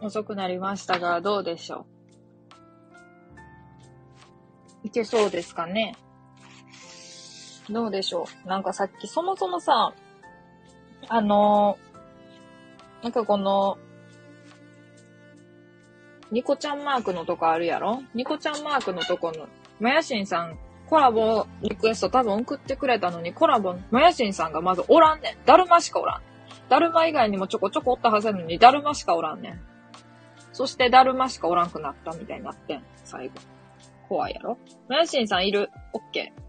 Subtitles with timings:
[0.00, 1.86] 遅くなりましたが、どうでしょ
[4.84, 4.86] う？
[4.88, 5.96] いけそうですかね？
[7.70, 8.48] どうでしょう？
[8.48, 9.94] なんかさっきそもそもさ、
[11.08, 11.78] あの
[13.02, 13.78] なんかこの、
[16.30, 18.02] ニコちゃんマークのとこあるやろ？
[18.14, 19.46] ニコちゃんマークのとこの、
[19.80, 25.44] マヤシンさん、コラボリクエスト多分送ってくれたのに、コラボ、マヤシンさんがまずおらんねん。
[25.46, 26.22] だるましかおらん。
[26.68, 29.60] だるま以外にもちょこちょこおったはずなのに、だるましかおらんねん。
[30.54, 32.84] そして、だるましかおらんくなったみたいになってん。
[33.04, 33.34] 最後。
[34.08, 34.56] 怖いやろ
[34.88, 35.68] マヤシンさんいる。
[35.92, 36.42] オッケー。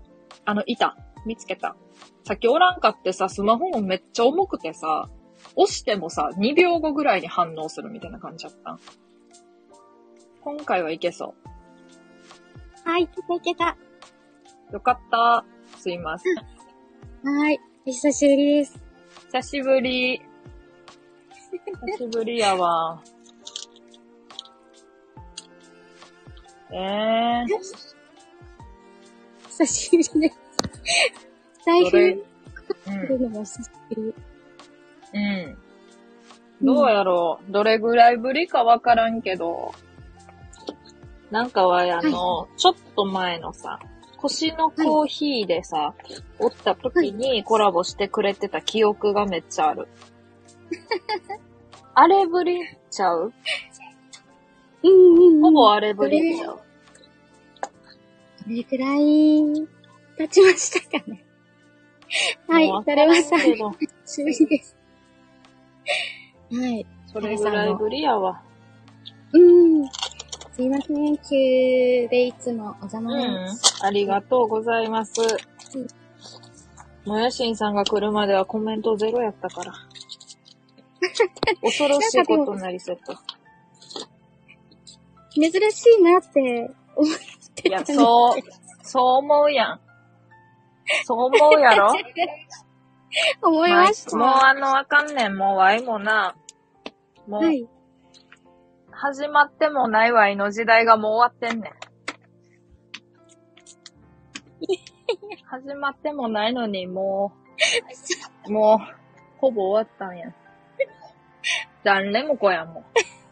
[0.45, 0.95] あの、いた。
[1.25, 1.75] 見つけた。
[2.23, 5.09] さっきおらんかってさ、スマホもめっちゃ重くてさ、
[5.55, 8.77] 押してもさ、2秒後ぐらいに反応するみたいな感じだった。
[10.41, 11.33] 今回はいけそ
[12.83, 13.75] はい、いけたいけた。
[14.69, 14.73] う。
[14.73, 15.43] よかった。
[15.79, 16.35] すいません。
[17.27, 18.79] はい、お久しぶりです。
[19.31, 20.21] 久しぶり。
[21.87, 23.01] 久しぶりやわ。
[26.71, 27.47] えー、
[29.47, 30.39] 久しぶりです。
[31.65, 32.17] 台それ。
[32.85, 33.07] 風、うん。
[33.07, 34.13] 来るのも久しぶり。
[35.13, 35.57] うん。
[36.61, 39.73] どうやろう、どれぐらいぶりかわからんけど、
[41.31, 43.79] なんかは、あの、ちょっと前のさ、
[44.17, 45.93] 星のコーヒーでさ、
[46.39, 49.87] おった時にコラボしてくれてた記憶がめっちゃある。
[51.93, 53.33] あれぶりちゃう？
[54.85, 55.41] うんうんうん。
[55.41, 56.59] ほぼあれぶりちゃう。
[58.47, 59.67] どれくらい
[60.17, 61.23] 経ちましたかね。
[62.47, 63.55] はいもう、だるまさし
[64.23, 64.77] ぶりです。
[66.51, 66.85] はい。
[67.11, 68.41] それぐらいぶりやわ。
[69.33, 69.87] うん。
[70.53, 73.83] すいません、急でいつもお邪う魔んします。。
[73.83, 75.19] ありがとうございます。
[77.05, 79.73] もやしんさんが来るまではコメントゼロやったから。
[81.61, 83.34] 恐ろしいことになりそうやった。
[85.35, 87.15] 珍しいなって思っ
[87.55, 88.41] ていや、たんですそう、
[88.83, 89.79] そう思うやん。
[91.05, 91.93] そう思うやろ？
[93.41, 94.17] 思いました。
[94.17, 95.37] もうあの、あかんねん。
[95.37, 96.35] もうワイもな。
[97.27, 97.67] もう、はい。
[98.91, 101.73] 始まってもないワイの時代がもう終わってんねん。
[105.45, 107.33] 始まってもないのに、も
[108.47, 108.79] う、もう、
[109.37, 110.33] ほぼ終わったんや。
[111.83, 112.85] 誰も子やんもん。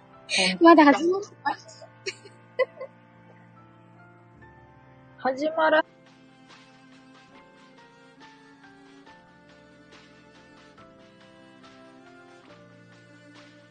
[0.61, 1.72] まだ始まってます。
[5.23, 5.85] 始まら、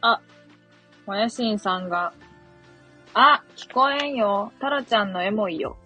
[0.00, 0.20] あ、
[1.04, 2.14] もやしんさんが、
[3.12, 4.50] あ、聞こえんよ。
[4.60, 5.76] タラちゃんのエモいよ。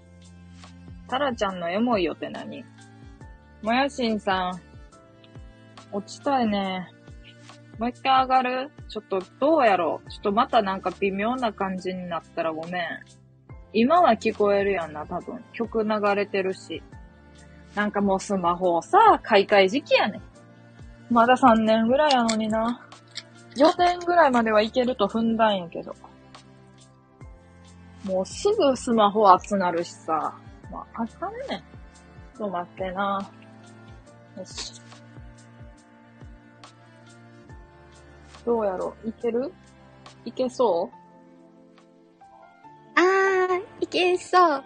[1.08, 2.64] タラちゃんのエモいよって何？
[3.60, 4.60] もやしんさん、
[5.90, 6.88] 落ちたいね。
[7.80, 8.70] もう一回上がる？
[8.88, 10.10] ちょっと、どうやろう？
[10.10, 12.82] ちょっとまたなんか微妙な感じになったらごめん。
[13.72, 15.44] 今は聞こえるやんな、多分。
[15.52, 16.82] 曲流れてるし。
[17.74, 20.22] なんかもうスマホをさ、買い替え時期やねん。
[21.12, 22.80] まだ3年ぐらいやのにな。
[23.56, 25.94] 4年ぐらいまではいけると踏んだんやけど。
[28.04, 30.34] もうすぐスマホ熱なるしさ。
[30.70, 31.58] まあ、あかんねん。
[31.58, 33.30] ちょっと待ってな。
[34.38, 34.80] よし。
[38.44, 39.52] どうやろういける？
[40.24, 40.95] いけそう？
[42.96, 44.64] あー、いけそう。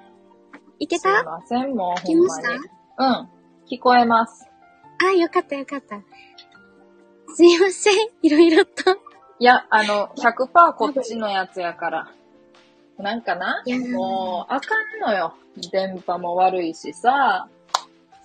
[0.79, 2.51] いけすいたません、もう聞きほんました
[3.05, 3.29] うん。
[3.71, 4.47] 聞こえます。
[5.03, 6.01] あー、よかったよかった。
[7.35, 8.99] すいません、いろいろと。
[9.39, 12.13] いや、あの、100%こっちのやつやから。
[12.99, 13.63] なんかな？
[13.93, 15.35] もう、あかんのよ。
[15.73, 17.49] 電波も悪いしさ、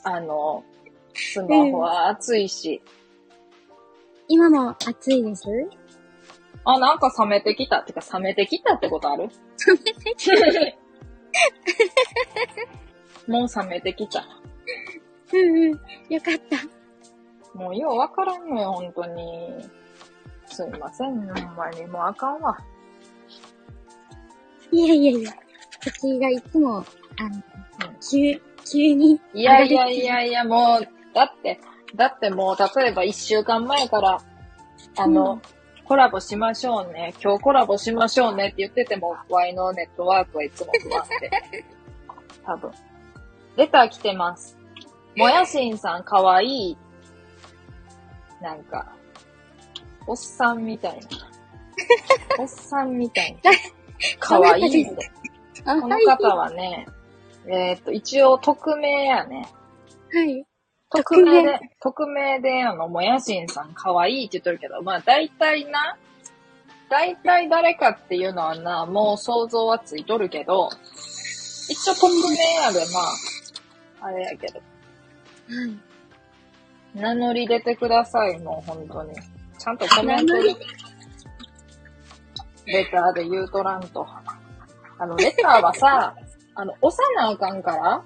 [0.03, 0.63] あの、
[1.13, 2.81] スマホは熱いし。
[4.27, 5.45] 今も暑いです？
[6.65, 7.77] あ、なんか冷めてきた。
[7.77, 9.23] ってか、冷めてきたってことある？
[9.23, 9.29] 冷
[9.73, 10.29] めてき
[13.27, 14.25] もう冷めてきた。
[15.33, 15.71] うんうん。
[15.71, 17.57] よかった。
[17.57, 19.69] もうようわからんのよ、本当に。
[20.47, 21.85] すいません、ほんまに。
[21.85, 22.57] もうあかんわ。
[24.71, 25.31] いやいやいや。
[25.81, 26.85] 私がいつも、あの、
[28.01, 29.21] 急、急に。
[29.33, 31.59] いやいやいやいや、もう、だって、
[31.95, 34.21] だってもう、例えば一週間前から、
[34.97, 35.41] あの、うん
[35.85, 37.13] コラボしましょうね。
[37.23, 41.63] 今日コラボしましょうねって言ってても、Y のネットワークはいつも不安で。
[42.43, 42.71] 多分。
[43.55, 44.57] レター来てます。
[45.15, 46.77] もやしんさんかわいい。
[48.41, 48.91] なんか、
[50.07, 51.01] おっさんみたいな。
[52.39, 53.51] おっさんみたいな。
[54.19, 54.95] かわいいこ
[55.65, 55.81] はい。
[55.81, 56.87] の方はね、
[57.47, 59.47] えっ、と、一応匿名やね。
[60.11, 60.45] はい。
[61.03, 65.97] 匿名で、匿名で、あの、もやしんさん可愛いって言っとるけど、まあ大体な、
[66.89, 70.69] 大体誰かっていうのはな、もう想像はついとるけど、
[71.69, 72.99] 一応匿名やで、ま
[74.01, 74.59] あ、あれやけど。
[74.59, 74.61] は
[75.67, 76.99] い。
[76.99, 79.13] 名乗り出てください、もう本当に。
[79.57, 80.33] ちゃんとコメント
[82.65, 84.07] レターで言うとらんと。
[84.97, 86.15] あの、レターはさ、
[86.55, 88.03] あの、押さなあかんから、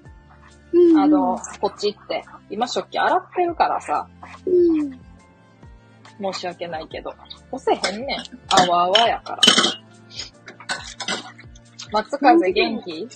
[0.71, 2.23] うんあの、こっちって。
[2.49, 4.07] 今食器洗ってるからさ、
[4.45, 4.49] う
[4.83, 4.91] ん。
[6.33, 7.13] 申し訳ないけど。
[7.51, 8.19] 押せへんねん。
[8.49, 9.41] あわあわやから。
[11.91, 13.07] 松風元気？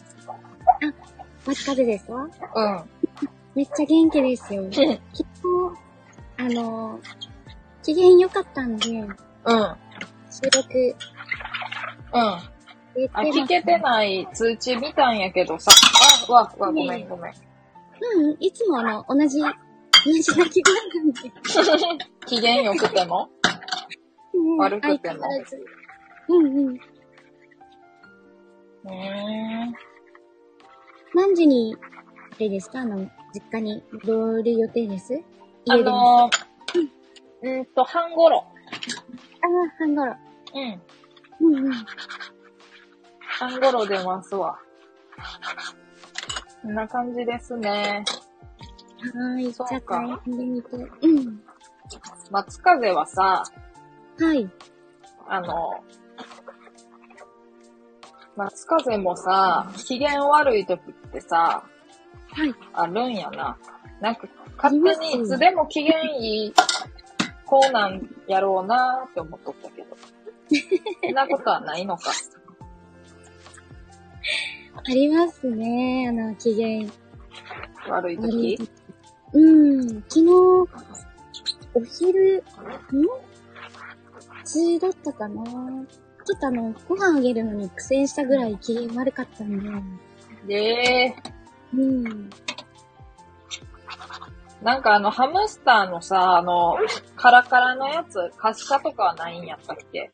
[1.46, 2.30] 松風ですかうん。
[3.54, 4.64] めっちゃ元気ですよ。
[4.72, 5.00] 昨日、
[6.38, 7.00] あの、
[7.84, 9.02] 機嫌良かったんで、うん。
[9.02, 9.16] うん。
[10.32, 10.96] 収録
[12.14, 12.50] あ、
[12.96, 13.30] 言ってます。
[13.42, 15.72] 聞けてない通知見たんやけどさ。
[16.28, 17.34] あ、わ、わ、ごめんごめん。
[18.16, 19.48] うん、いつもあの、同じ、同
[20.12, 21.32] じ鳴き声なんで。
[22.26, 23.30] 機嫌良くても？
[24.34, 25.28] うん悪くても？
[26.30, 26.76] うんうん。
[26.76, 28.90] うー
[29.70, 29.74] ん。
[31.14, 32.80] 何時に、あれですか？
[32.80, 35.14] あの、実家に戻る予定です？
[35.70, 35.92] あ家でです。
[35.92, 38.40] のー、うんと、半頃。
[38.40, 38.48] ああ、
[39.78, 40.16] 半頃。
[40.56, 40.82] うん。
[41.40, 41.74] うんうん。
[43.20, 44.60] 半頃出ますわ。
[46.64, 48.06] こんな感じですね。
[49.14, 49.54] はーい。
[49.54, 50.22] そうか。
[50.26, 51.42] うん。
[52.32, 53.44] 松風はさ、
[54.18, 54.50] はい。
[55.28, 55.84] あの、
[58.38, 61.66] 松風もさ、機嫌悪い時ってさ、
[62.32, 62.56] はい。
[62.72, 63.58] あるんやな。
[64.00, 66.54] なんか、勝手にいつでも機嫌いい
[67.46, 69.98] 子なんやろうなーって思っとったけど。
[71.04, 72.10] そんなことはないのか。
[74.86, 76.08] ありますね。
[76.10, 76.90] あの、機嫌
[77.88, 78.58] 悪い時？
[78.58, 78.70] 時。
[79.34, 79.88] うん。
[80.10, 80.30] 昨日、
[81.74, 82.44] お昼、ん
[84.46, 85.44] 中だったかな
[86.26, 90.00] ちょっとあの、ご飯あげるのに苦戦したぐらい機嫌悪かったん
[90.48, 90.48] で。
[90.48, 91.16] で、
[91.74, 92.30] うん。
[94.62, 96.78] なんかあの、ハムスターのさ、あの、
[97.16, 100.12] カラカラのやつ、カシカとかはないんやったっけ？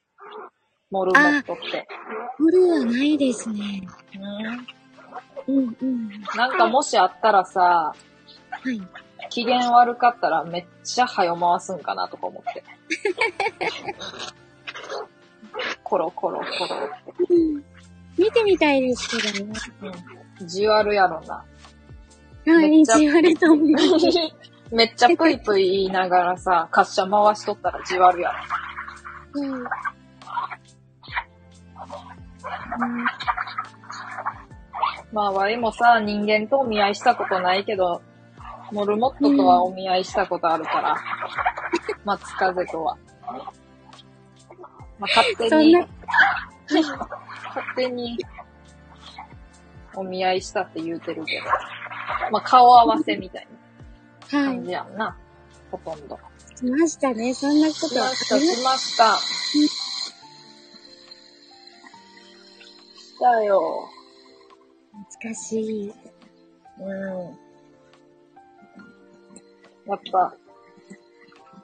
[0.91, 1.88] モルモットって。
[2.39, 3.88] 夜はないですね。
[5.47, 6.09] うんうんうん。
[6.36, 7.95] なんかもしあったらさ、は
[8.71, 8.81] い。
[9.30, 12.63] 機嫌悪かったらめっちゃ早回すんかなとか思って。
[15.83, 16.69] コロコロコロっ
[17.27, 17.33] て。
[17.33, 17.63] うん。
[18.18, 19.53] 見てみたいですけどね。
[20.39, 20.47] うん。
[20.47, 21.35] じわるやろな。
[21.35, 21.45] は
[22.45, 24.07] い、めっちゃ意地悪と思います。
[24.71, 28.39] めっちゃぷいぷい言いながらさ、滑車回しとったらじわるやろ。
[29.42, 29.63] うん。
[35.12, 38.01] まあ、わいもさ、人間とお見合いしたことないけど、
[38.71, 40.95] モルモットとはお見合いしたことあるから、
[42.06, 42.98] 松風とは。
[45.00, 45.88] まあ、勝手に勝
[47.75, 48.18] 手に、
[49.95, 51.45] お見合いしたって言うてるけど、
[52.31, 53.48] まあ、顔合わせみたい
[54.31, 55.18] なは感じやんな、
[55.71, 56.19] ほとんど。
[56.54, 56.57] い。
[56.57, 57.33] しましたね。
[57.33, 57.88] そんなこと。
[57.88, 59.18] しました、しました。
[63.19, 63.89] たよ。
[65.12, 65.94] 懐かしい。
[66.80, 66.88] うん。
[69.89, 70.36] やっぱ、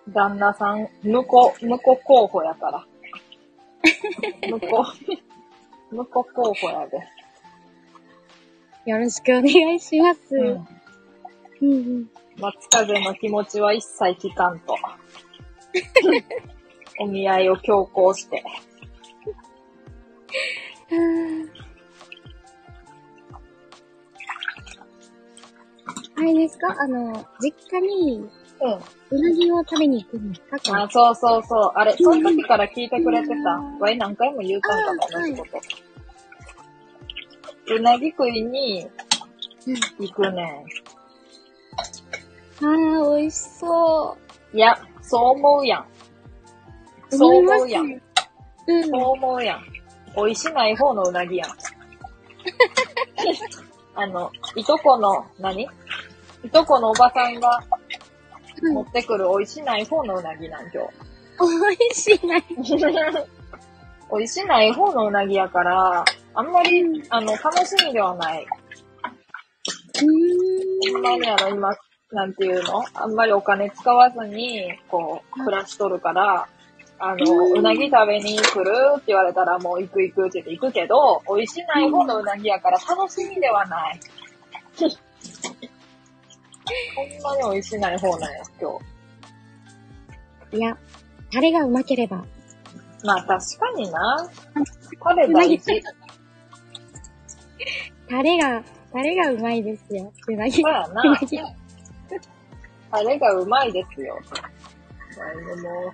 [0.10, 2.86] 旦那さん、向こう、向こう候補やから。
[4.50, 4.86] 向こ
[5.92, 6.98] う、向こう候補やで。
[8.86, 10.36] よろしくお願いします。
[10.36, 10.68] うん。
[11.62, 12.10] うんうん。
[12.38, 14.76] 松風の気持ちは一切聞かんと。
[17.00, 18.44] お見合いを強行して。
[26.18, 26.76] あれですか？
[26.80, 28.28] あの、実家に
[29.12, 31.72] うなぎを食べに行くんですかあ、そうそうそう。
[31.76, 33.50] あれ、その時から聞いてくれてた。
[33.80, 35.46] わい何回も言うたんかな、同じこ
[37.68, 37.76] と。
[37.76, 38.88] うなぎ食いに
[39.68, 40.64] うん行くね
[42.64, 44.18] ああ、美味しそ
[44.54, 44.58] ん。
[44.58, 45.86] いや、そう思うやん。
[47.12, 47.18] う。
[47.18, 47.88] そう思うやん。
[47.88, 48.02] ね。
[48.68, 48.84] うん。
[48.84, 49.64] そう思うやん。
[50.16, 51.50] 美味しない方のうなぎやん。
[53.96, 55.64] あの、いとこの、何？
[56.44, 57.64] いとこのおばさんが
[58.62, 60.84] 持ってくる美味しない方のうなぎなん、今
[61.70, 62.40] 美味しいな。
[62.40, 62.78] 日。
[64.12, 66.06] 美味しない方のうなぎやから、
[66.36, 68.46] あんまり、あの、楽しみではない。
[68.46, 70.94] うーん。
[70.94, 71.76] ほんまにあの、今、
[72.12, 72.84] なんていうの？
[72.94, 76.48] あんまりお金使わずに、こう、暮らしとるから、
[76.98, 84.00] あの、うなぎ食べに来るって言われたらもう行く行くって言って行くけど、美味しない方のうなぎやから楽しみではない。
[86.96, 88.28] ほんまに美味しない方なんや、
[88.62, 88.80] 今
[90.52, 90.58] 日。
[90.58, 90.78] いや、
[91.32, 92.24] タレがうまければ
[93.04, 94.30] まあ確かにな。
[95.04, 95.84] タレ大事。
[98.10, 100.12] タレが、タレがうまいですよ。
[100.28, 100.62] うなぎ。
[100.62, 101.04] そうやうな。
[102.92, 104.18] タレがうまいですよ。
[105.18, 105.94] まあでも、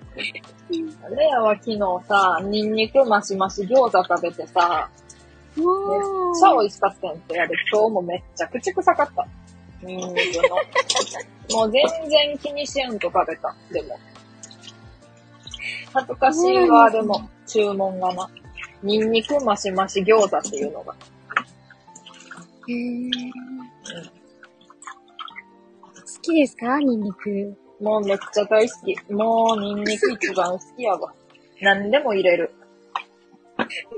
[1.04, 4.90] あれやわ、昨日さ、ニンニクマシマシ餃子食べてさ、
[5.56, 5.66] めっ。
[6.34, 7.54] ちゃ美味しかったんってやる。
[7.72, 9.26] 今日もめっちゃ口臭かった。
[9.82, 10.14] ニンニク
[10.48, 10.56] の。
[11.56, 13.54] もう全然気にしやんと食べた。
[13.70, 13.98] でも。
[15.92, 18.30] 恥ずかしいわ、でも、注文がな。
[18.82, 20.94] ニンニクマシマシ餃子っていうのが。
[22.68, 23.10] へー
[25.94, 26.78] 好きですか？
[26.78, 27.56] ニンニク。
[27.82, 29.12] もうめっちゃ大好き。
[29.12, 31.12] もうニンニク一番好きやわ。
[31.60, 32.54] 何でも入れる。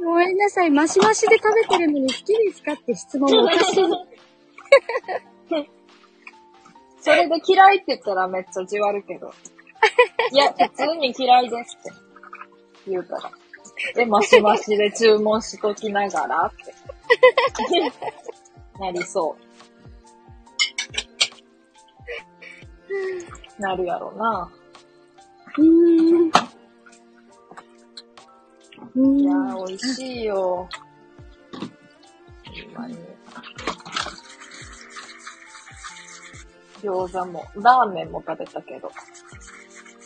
[0.02, 0.70] ごめんなさい。
[0.70, 3.84] マシマシで食べてるのに好きですかって質問がおかしい。
[7.00, 9.30] それで嫌いって言ったらめっちゃじわるけど。
[10.32, 11.92] いや、普通に嫌いですって
[12.88, 13.30] 言うから。
[13.94, 16.74] で、マシマシで注文しときながらって。
[18.80, 19.43] なりそう。
[23.58, 24.50] なるやろな。
[25.58, 26.32] うーん。
[28.96, 30.68] ういやー美味しいよ。
[32.88, 32.96] に。
[36.82, 38.90] 餃子も、ラーメンも食べたけど、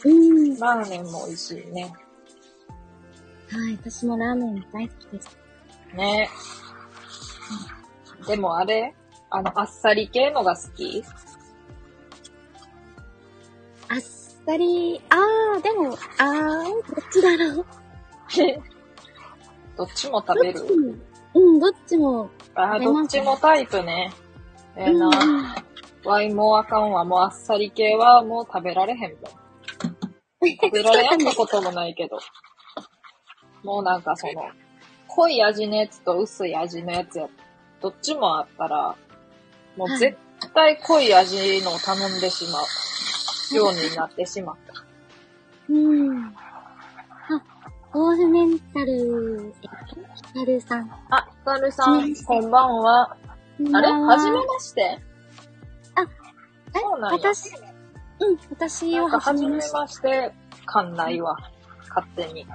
[0.05, 0.59] うん。
[0.59, 1.93] ラーメンも美味しいね。
[3.51, 5.39] はい、私もラーメン大好きです。
[5.95, 6.29] ね。
[8.27, 8.95] でもあれ
[9.31, 11.03] あの、あっさり系のが好き？
[14.49, 17.67] っさり、あー、でも、あー、どっちだろう。
[19.77, 20.61] どっちも食べる
[21.35, 22.31] うん、どっちも。
[22.55, 24.11] あー、どっちもタイプね。
[24.75, 25.11] ええうんうん
[25.43, 25.57] な。
[26.05, 27.05] ワイもうあかんわ。
[27.05, 29.21] もうあっさり系はもう食べられへんもん。
[30.63, 32.19] 食べられやんなこともないけど。
[33.63, 34.45] もうなんかその、
[35.09, 37.29] 濃い味のやつと薄い味のやつや、
[37.83, 38.97] どっちもあったら、
[39.77, 40.17] もう絶
[40.55, 42.65] 対濃い味のを頼んでしまう
[43.57, 44.75] ようになってしまった。
[45.71, 46.27] うん。
[46.27, 46.35] あ、
[47.95, 50.91] オールメンタル、えっと、ヒカルさん。
[51.11, 53.17] あ、ヒカルさん、こんばんは。
[53.75, 53.91] あれ？
[53.93, 54.81] はじめまして？
[54.83, 55.01] え
[56.81, 57.51] そうなんや私、
[58.21, 59.77] うん、私はなんか、はじめまして。
[59.77, 60.33] まして、
[60.67, 61.37] 感ないわ。
[61.89, 62.47] 勝手に。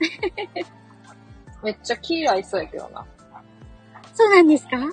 [1.62, 3.04] めっちゃ気合いそうやけどな。
[4.14, 4.76] そうなんですか？
[4.78, 4.92] うん。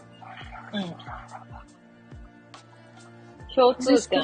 [3.54, 4.22] 共通点、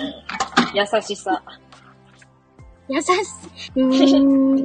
[0.73, 1.43] 優しさ。
[2.89, 3.09] 優し
[3.75, 3.81] い。
[3.81, 4.27] うーん。
[4.53, 4.61] うん。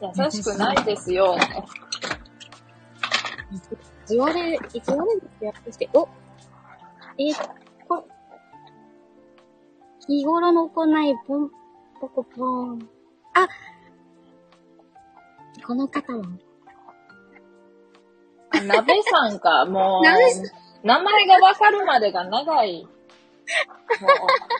[0.00, 1.36] 優しくないですよ。
[3.50, 3.58] 意
[4.06, 4.34] 地悪、
[4.72, 5.52] 意地悪ですよ。
[5.64, 6.08] そして、お
[7.18, 7.34] えー、
[7.88, 8.06] こ、
[10.06, 11.50] 日頃の行い、ポン、
[12.00, 12.88] ポコポン。
[13.34, 13.48] あ
[15.66, 16.24] この方は
[18.50, 20.44] あ鍋さんか、も鍋さう、
[20.82, 22.84] 名前がわかるまでが長い。
[22.84, 22.90] も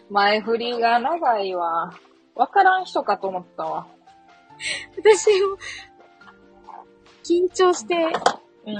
[0.09, 1.95] う、前振りが長いわ。
[2.35, 3.87] わからん人かと思ったわ。
[4.97, 5.57] 私も、
[7.25, 7.95] 緊張して、
[8.67, 8.75] うん。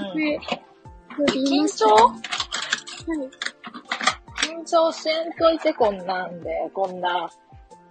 [1.25, 1.85] 緊張？
[1.95, 3.29] はい。
[4.47, 7.29] 緊張せんといてこんなんで、こんな、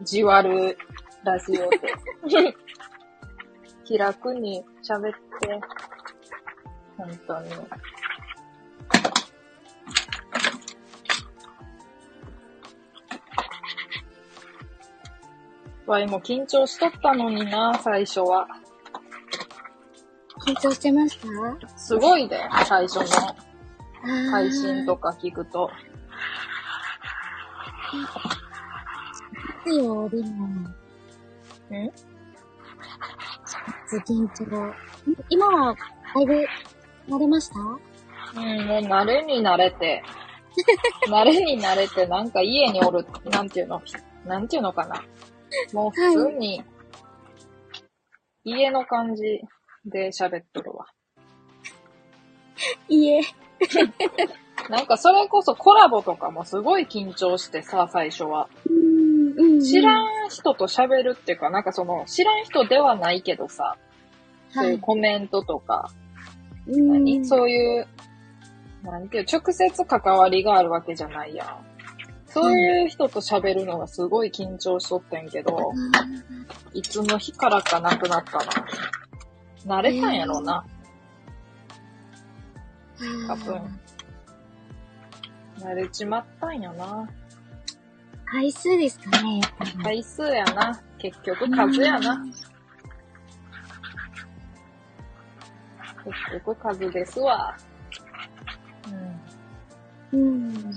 [0.02, 0.76] じわる
[1.24, 1.80] ラジオで。
[3.84, 5.60] 気楽に喋って。
[6.96, 7.50] 本当に。
[15.88, 18.46] わいも緊張しとったのにな、最初は。
[20.46, 21.18] 緊張してまし
[21.60, 21.68] た？
[21.78, 23.04] すごいで、最初の
[24.02, 25.70] 配配信とか聞くと。
[29.64, 30.46] ですよ、でも。
[30.46, 30.74] ん？
[34.06, 34.74] 緊張。
[35.30, 35.74] 今は、
[36.14, 36.46] だいぶ、
[37.08, 37.58] 慣れました？
[37.60, 40.02] うん、もう慣れに慣れて、
[41.08, 43.82] 慣れに慣れて、なんか家におる、なんていうの、
[44.26, 45.02] なんていうのかな？
[45.72, 46.62] もう普通に、
[48.44, 49.22] 家の感じ
[49.84, 50.86] で喋っとるわ。
[52.88, 53.20] いえ。
[54.68, 58.48] なんかそれこそコラボとかもすごい緊張してさ、最初は。
[59.64, 63.76] 知らん人と喋るっていうか、なんかその、知らん人ではないけどさ、
[64.50, 64.74] そうはい。
[64.74, 65.90] いうコメントとか、
[66.66, 67.24] うん何？
[67.24, 67.86] そういう、
[68.82, 71.67] なんていう、直接関わりがあるわけじゃないやん。
[72.30, 75.72] そういう人と喋るのがすごい緊張しとってんけど、
[76.74, 79.80] いつの日からかなくなったな。
[79.80, 80.64] 慣れたんやろうな。
[83.26, 83.80] 多分。
[85.60, 87.08] 慣れちまったんやな。
[88.26, 89.72] 回数ですかね、やっぱり。
[89.72, 90.80] 回数やな。
[90.98, 92.24] 結局数やな。
[96.04, 97.56] 結局数ですわ。
[100.12, 100.20] うん。
[100.20, 100.72] うん。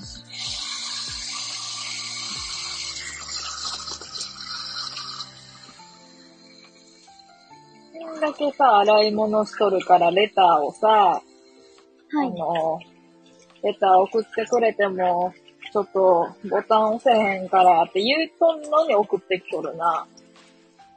[8.22, 12.28] だけさ、洗い物しとるからレターをさ、はい。
[12.28, 12.80] あの、
[13.64, 15.34] レター送ってくれても、
[15.74, 20.08] ちょっとボタン押せへんからって言うとんのに送ってきとるな。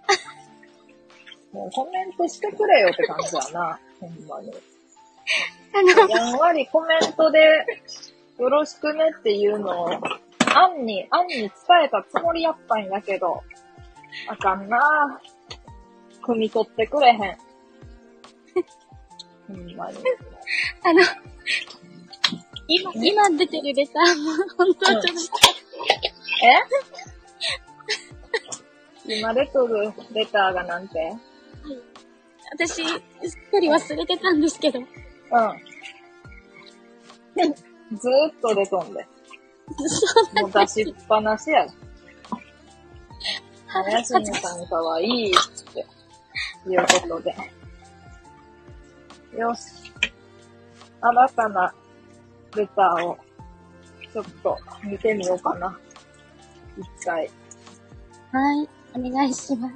[1.53, 3.81] もうコメントしてくれよって感じやな。
[4.01, 4.53] ほんまに。
[5.73, 7.41] あの、やんわりコメントで、
[8.39, 11.51] よろしくねっていうのを、アンに、アンに伝
[11.85, 13.43] えたつもりやったんやけど、
[14.29, 15.21] あかんな
[16.27, 17.19] 汲み取ってくれへん。
[19.49, 19.99] ほんまに。
[20.85, 21.01] あの、
[22.69, 25.17] 今、今出てるレターも、 本当はちょっ
[29.07, 29.17] え？
[29.19, 31.13] 今出とるレターがなんて？
[31.13, 31.17] と、
[32.67, 34.87] 私、すっかり忘れてたんですけど、うん。
[37.97, 39.07] ずーっと出とんで。
[39.89, 40.07] そ
[40.41, 41.67] うもう出しっぱなしや。
[43.67, 45.33] 林さんかわいいっ
[45.75, 45.87] て、
[46.67, 47.35] いうことで。
[49.39, 49.93] よし。
[51.01, 51.75] 新たな
[52.57, 53.19] レターを、
[54.13, 55.79] ちょっと見てみようかな。
[56.79, 57.29] 一回。
[58.33, 59.75] はい、お願いします。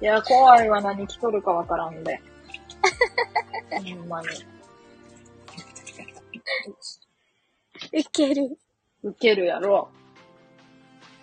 [0.00, 2.20] いや、怖いわ何来とるかわからんで。
[3.96, 4.28] ほんまに。
[7.92, 8.58] ウケる。
[9.02, 9.88] ウケるやろ。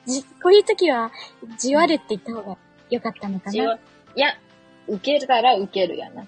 [0.06, 1.12] じ、こういう時は、
[1.58, 2.58] じわるって言った方が
[2.90, 3.52] 良かったのかな？
[3.52, 3.80] じわ
[4.16, 4.30] いや、
[4.88, 6.26] 受けたら受けるやな。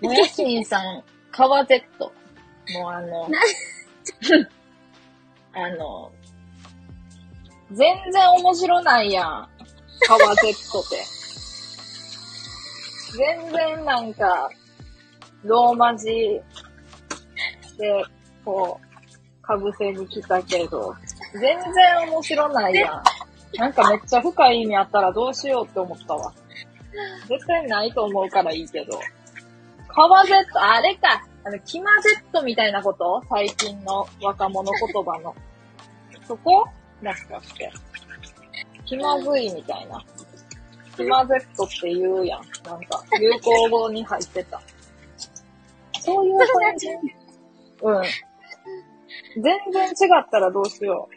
[0.00, 2.12] もやしんさん、カワゼット。
[2.72, 3.28] もうあの、
[5.52, 6.12] あの、
[7.72, 9.48] 全然面白ないやん。
[10.06, 11.04] カワゼットって。
[13.16, 14.48] 全然なんか、
[15.44, 16.42] ローマ字で、
[18.44, 20.94] こう、かぶせに来たけど、
[21.32, 23.02] 全然面白ないやん。
[23.58, 26.32] なんかめっちゃ深い意味あったらどうしようって思ったわ。
[27.28, 28.98] 絶対ないと思うからいいけど。
[29.88, 31.24] カワゼット、あれか。
[31.44, 33.22] あの、キマゼットみたいなこと？
[33.28, 35.34] 最近の若者言葉の。
[36.26, 36.66] そこ？
[37.02, 37.72] もしかして。
[38.84, 40.04] 気まずいみたいな。
[40.96, 42.42] キマゼットって言うやん。
[42.64, 44.60] なんか、流行語に入ってた。
[46.00, 46.88] そういう感じ
[47.82, 48.02] うん。
[49.42, 51.14] 全然違ったらどうしよう。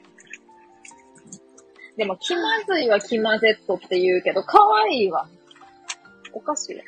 [1.97, 5.27] でも、気まずいは気まゼットって言うけど、可愛いわ。
[6.33, 6.87] おかしいやん。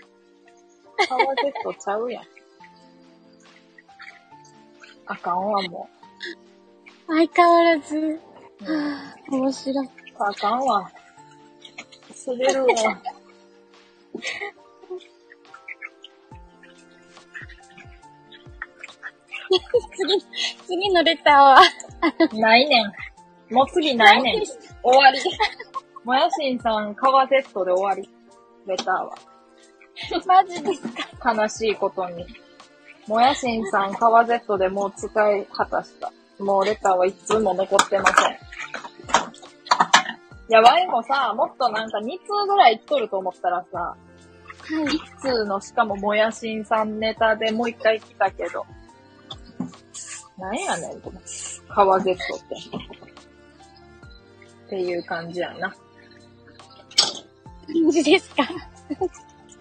[1.08, 2.24] カワゼットちゃうやん。
[5.08, 5.88] あかんわ、も
[7.08, 8.20] 相変わらず、う。
[9.30, 9.90] うん、面白い。
[10.18, 10.92] あかんわ。
[12.26, 12.74] 滑るわ。
[19.96, 20.26] 次、
[20.66, 21.62] 次のレターは、
[22.34, 23.54] ないねん。
[23.54, 24.44] もう次ないねん。
[24.82, 25.20] 終わり。
[26.04, 28.10] もやしんさん、カワゼットで終わり。
[28.66, 29.35] レターは。
[30.26, 30.82] マジです
[31.20, 31.34] か？
[31.34, 32.26] 悲しいことに。
[33.08, 36.12] もやしんさん、カワゼットでもう使い果たした。
[36.40, 38.32] もうレターはいつも残ってません。
[38.34, 38.38] い
[40.50, 43.96] や、ワイもさ、もっとなんか2通ぐらい来とると思ったらさ、は
[44.82, 44.86] い。
[44.86, 48.66] 1通のしかももやしんさんネタでもう一回来たけど。
[50.38, 51.22] なんやねん、この、
[51.74, 52.56] カワゼットって。
[54.66, 55.70] っていう感じやな。
[57.68, 58.44] 感じですか？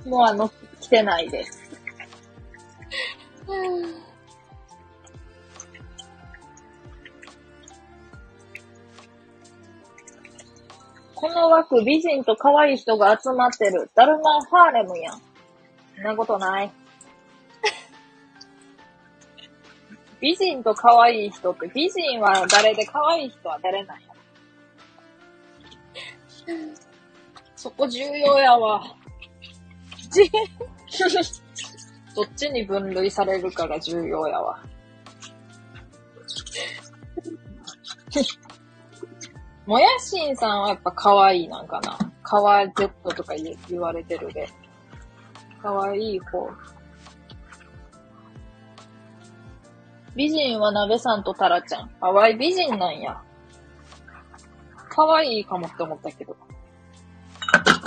[0.05, 1.65] もうあの、来てないです。
[11.15, 13.91] この枠、美人と可愛い人が集まってる。
[13.95, 15.23] ダルマンハーレムやん。
[15.97, 16.71] そんなことない。
[20.21, 24.07] 美人と可愛い人って、美人は誰で可愛い人は誰なんや。
[27.57, 28.97] そこ重要やわ。
[32.15, 34.63] どっちに分類されるかが重要やわ。
[39.67, 41.99] もやしんさんはやっぱ可愛いなんかな。
[42.23, 44.49] カワゼットとか言言われてるで。
[45.63, 46.49] 可愛いい方。
[50.15, 51.91] 美人は鍋さんとタラちゃん。
[52.01, 53.21] あわい美人なんや。
[54.89, 56.37] 可愛いかもって思ったけど。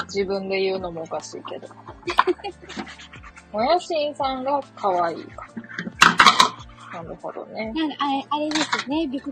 [0.06, 1.68] 自分で言うのもおかしいけど。
[3.52, 5.48] もやしんさんが可愛いか。
[6.93, 7.72] なるほどね。
[7.74, 9.32] なんかあれ、あれですね、美福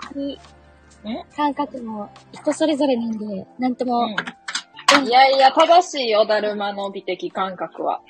[1.35, 5.07] 感覚も人それぞれなんで、なんとも、うん。
[5.07, 8.01] いやいや、正しいよ、だるまの美的感覚は。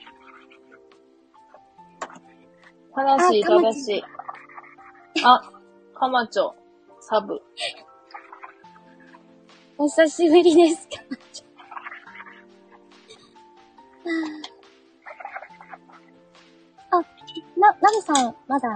[2.95, 4.04] 正しい、正しい。
[5.25, 5.41] あ、
[5.93, 6.56] かまちょ、
[7.01, 7.41] サブ。
[9.78, 11.04] お久しぶりですか
[14.06, 14.55] あ、
[17.65, 18.69] な、なべさん、まだ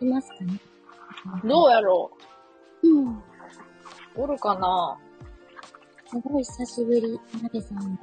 [0.00, 0.60] いますかね？
[1.44, 2.10] どうやろ
[2.82, 2.88] う？
[2.88, 3.08] ん。
[3.16, 3.22] う
[4.16, 4.98] おるかな？
[6.08, 7.98] すごい久しぶり、なべさん。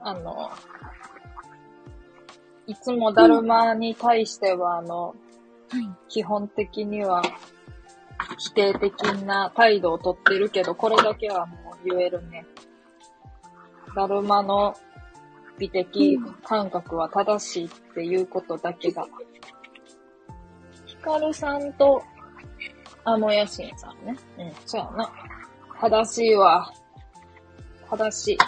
[0.00, 0.50] あの、
[2.66, 5.14] いつもだるまに対しては、あの、はい。
[6.08, 7.22] 基本的には
[8.38, 12.46] 否定的な態度をとってるけど、これだけはもう言えるね。
[13.94, 14.74] だるまの
[15.58, 19.06] 美的感覚は正しいっていうことだけが。
[20.84, 22.02] ヒカルさんと、
[23.04, 24.16] あもやしんさんね。
[24.38, 25.12] うん、そうやな。
[25.80, 26.72] 正しいわ。
[27.88, 28.38] 正しい。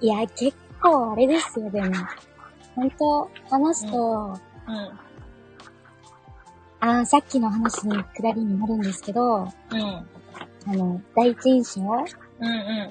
[0.00, 1.94] いや、結構あれですよ、でも。
[2.74, 4.98] 本当話すと、うん。
[6.78, 10.06] あーさっきの話に、下りになるんですけど、うん。
[10.66, 11.80] あの、第一印象？
[11.82, 12.90] うんうん。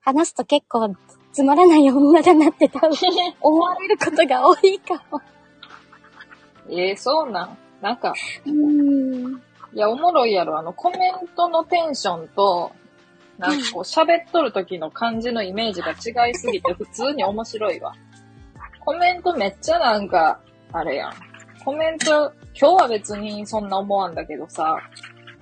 [0.00, 0.94] 話すと結構
[1.32, 2.90] つまらない女だなって多分
[3.40, 5.20] 思われることが多いかも。
[6.70, 7.58] ええそうなん？
[7.80, 8.52] なんか、うー
[9.36, 9.42] ん。
[9.72, 10.58] いや、おもろいやろ。
[10.58, 12.72] あの、コメントのテンションと、
[13.38, 15.90] なんかこう、喋っとる時の感じのイメージが
[16.26, 17.92] 違いすぎて、普通に面白いわ。
[18.80, 20.40] コメントめっちゃなんか、
[20.72, 21.12] あれやん。
[21.64, 24.78] コメント、今日は別にそんな思わんだけどさ、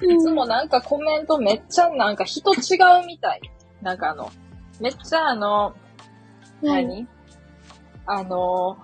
[0.03, 2.57] いつもなんかコメントめっちゃなんか人違
[3.03, 3.41] うみたい。
[3.83, 4.31] なんかあの、
[4.81, 5.75] めっちゃあの、
[6.61, 7.07] 何、
[8.07, 8.77] あの、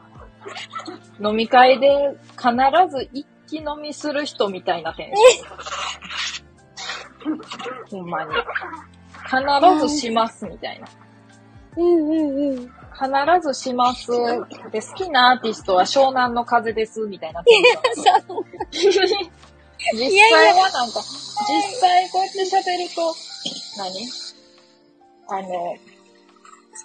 [1.20, 2.52] 飲み会で必
[2.90, 8.00] ず一気飲みする人みたいなテンション。
[8.00, 8.30] ほんまに。
[9.24, 10.86] 必ずしますみたいな。
[11.76, 12.79] うんうんうん。
[13.00, 13.10] 必
[13.48, 14.10] ずします。
[14.70, 17.42] で、好きなアーティストは湘南の風ですみたいな。
[18.72, 23.14] 実際はなんか、実際こうやって喋ると、
[23.78, 24.06] 何？
[25.28, 25.76] あの、好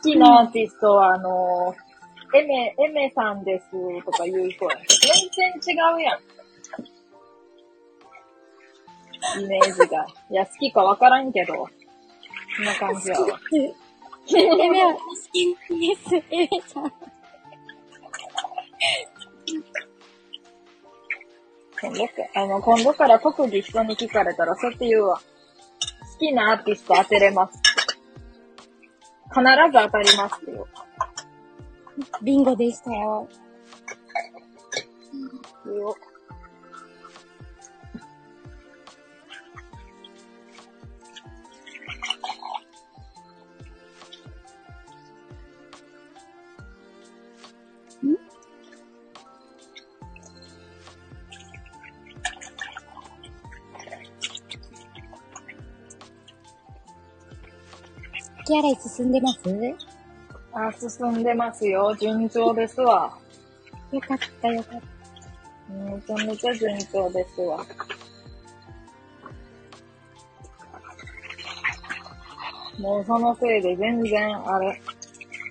[0.01, 1.75] きなアーティストはあの、
[2.34, 3.65] エメ、エメさんです
[4.06, 4.80] とか言う人やん。
[4.88, 4.97] 全
[5.62, 6.19] 然違うやん。
[9.41, 10.06] イメージが。
[10.30, 11.67] いや、好きかわからんけど、
[12.56, 13.39] そんな感じやわ。
[14.27, 14.99] エメは好
[15.31, 16.91] きです、エメちゃん。
[21.81, 25.17] 今度、あの、今度から特技人に聞かれたらそうやって言うわ。
[25.19, 27.61] 好きなアーティスト当てれます。
[29.29, 30.67] 必ず当たりますってよ。
[32.23, 33.27] ビンゴでしたよ。
[35.65, 35.97] 言うよ
[58.45, 59.39] 気洗い進んでます？
[60.53, 61.95] あ、進んでますよ。
[61.99, 63.17] 順調ですわ。
[63.91, 64.81] よかったよかっ
[65.67, 65.73] た。
[65.73, 67.65] めちゃめちゃ順調ですわ。
[72.79, 74.81] もうそのせいで全然、あれ、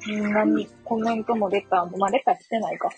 [0.06, 2.90] みんなにコメントもレターも、まあ、レターしてないか。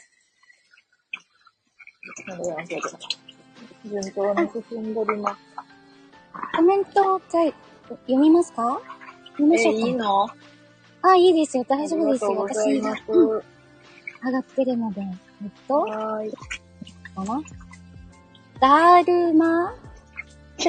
[3.85, 5.37] 順調に進んでおります。
[6.57, 7.45] コメント、じゃあ、
[7.89, 8.81] 読みますか？
[9.39, 9.87] 読みまえ、しょうか。
[9.87, 10.29] いいの？
[11.03, 11.65] あ、いいですよ。
[11.69, 12.47] 大丈夫ですよ。
[12.49, 13.43] ありがとうん
[14.25, 15.01] 上がってるので。
[15.03, 16.33] えっと、はーい。
[16.33, 17.43] かな
[18.59, 19.75] だるま？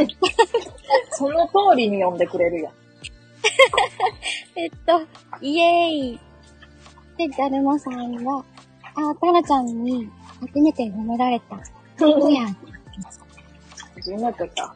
[1.12, 2.74] その通りに読んでくれるやん。
[4.56, 5.02] えっと、
[5.42, 6.20] イエーイ。
[7.18, 8.44] で、だるまさんは、
[8.96, 10.10] あ、タラちゃんに
[10.42, 11.58] 初めて褒められた。
[11.98, 12.42] どうや。
[13.96, 14.76] 初めてか。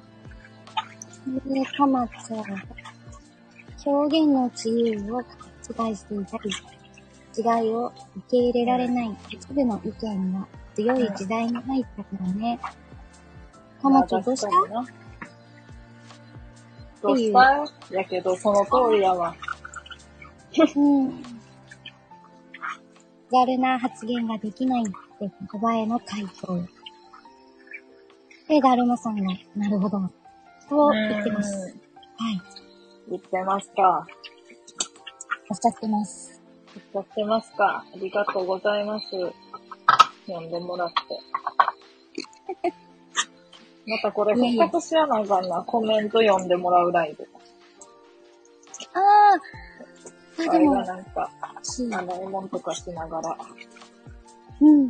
[1.46, 2.46] で、かまちゃんが
[3.86, 6.52] 表現の自由を違いしていたり、
[7.38, 12.60] 違いを受け入れられない一部の意見が強い時代に入ったからね。
[13.82, 14.50] かまちゃんどうした？
[17.02, 17.66] どうした？
[17.92, 19.36] やけど、その通りやわ。
[20.76, 21.24] うん。
[23.32, 26.62] ざるな発言ができないって言葉への回答。
[28.48, 30.00] で、だるまさんが、なるほど。
[30.70, 31.56] と言ってます。
[31.56, 31.82] うん
[32.22, 32.61] はい。
[33.12, 34.08] 言ってますか。
[35.50, 36.42] おっしゃってます。
[36.94, 39.08] やってますかありがとうございます。
[40.28, 40.96] 読んでもらって。
[43.86, 45.62] またこれ復活しやなあかんな。
[45.64, 47.28] コメント読んでもらうライブ。
[48.94, 49.00] あ
[49.36, 50.50] あ。
[50.50, 51.30] あ、れが、なんか、
[51.64, 53.38] しあの、絵文とかしながら。
[54.62, 54.90] うん。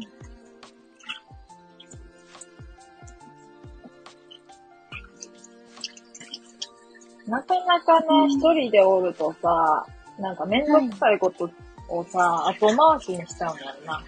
[7.31, 9.85] なかなかね、一人でおるとさ、
[10.19, 11.49] なんかめんどくさいこと
[11.87, 13.93] をさ、後回しにしちゃうんやんな。
[13.93, 14.03] ああ。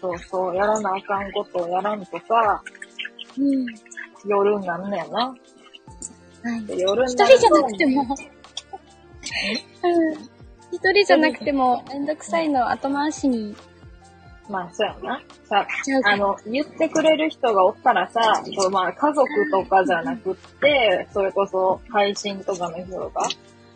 [0.00, 2.62] そうそう、やらなあかんことをやらんとさ、
[3.38, 3.66] うん。
[4.26, 5.26] 夜になんねやな。
[5.26, 5.36] は
[6.56, 6.64] い。
[6.64, 8.08] で夜に一なると人じゃなくても、うん。
[10.72, 13.54] 一人じゃなくても、めんどくさいの後回しに
[14.48, 15.22] まあ、そうやな。
[15.44, 15.66] さ
[16.04, 23.28] あの、言ってくれる人がおったらさ、そうまあ、家族とかじゃなくって、それこそ配信とかの人とか、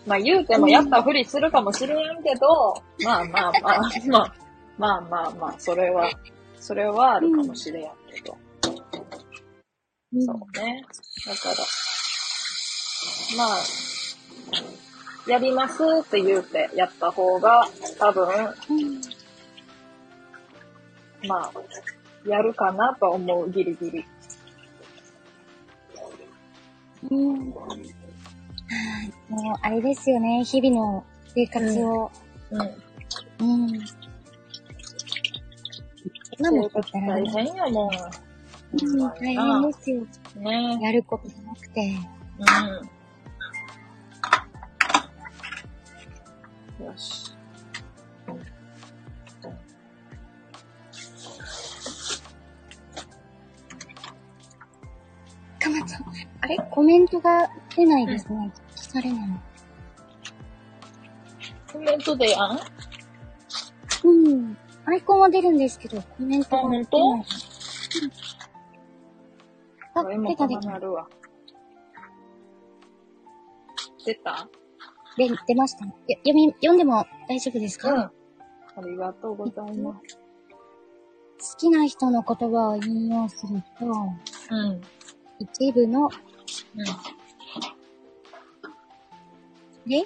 [0.07, 2.47] まあ、言うてもやったふりするかもしれんけど、
[3.05, 4.35] まあまあまあ、まあ、
[4.79, 6.11] まあまあまあ、それは、
[6.59, 8.37] それはあるかもしれんけど。
[10.15, 10.83] うんそうね。
[11.27, 11.57] だから、
[13.37, 18.29] まあ、やりますって言うてやった方が、多分、
[18.71, 18.86] うん
[21.27, 24.05] まあ、やるかなと思う、ギリギリ。
[27.11, 27.53] うん。
[27.53, 27.67] は
[29.05, 29.33] い。
[29.33, 30.45] もう、あれですよね。
[30.45, 32.11] 日々の生活を。
[32.51, 32.61] うん。
[32.61, 33.81] うん。
[36.39, 37.91] 今も生活大変やも
[38.73, 40.01] うん、大変ですよ。
[40.01, 40.43] ん。
[40.43, 41.93] ねやることなくて。
[46.81, 46.87] うん。
[46.87, 47.26] よし。
[56.47, 56.57] あれ？
[56.71, 58.53] コメントが出ないですね。
[58.77, 59.29] 消されない。
[61.73, 62.61] コメントでやん？
[64.05, 64.57] うん。
[64.85, 66.87] アイコンは出るんですけど、コメントが出ない。
[69.95, 70.79] あ本うんあ、出た出た。
[74.05, 74.49] 出た？
[75.17, 75.85] で、出ました。
[75.85, 78.03] よ読み、読んでも大丈夫ですか、うん。
[78.07, 78.13] 好
[78.77, 80.01] ありがとうございま
[81.39, 81.57] す。
[81.59, 84.81] きな人の言葉を引用すると、うん。
[85.39, 86.09] 一部の、
[86.77, 86.83] う
[89.89, 89.93] ん。
[89.93, 90.05] え？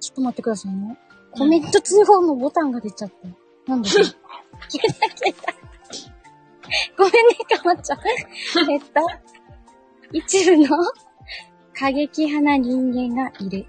[0.00, 0.98] ちょっと待ってくださいね。
[1.30, 3.70] コメント通報のボタンが出ちゃった。
[3.70, 5.54] なんで消えた消えた。
[6.96, 7.98] ごめんね、かまっちゃん。
[8.70, 8.86] えっと、
[10.12, 10.76] 一部の
[11.74, 13.66] 過激派な人間がいる。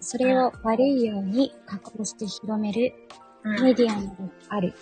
[0.00, 2.92] それを悪いように加工して広める
[3.62, 4.74] メディアなどがある。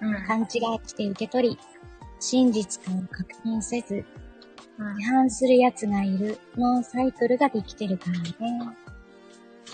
[0.00, 0.26] うん。
[0.26, 0.48] 勘違い
[0.86, 1.58] して受け取り、
[2.18, 4.04] 真実かを確認せず、
[4.78, 8.34] うん違反する奴がいるのサイクルができてるからね。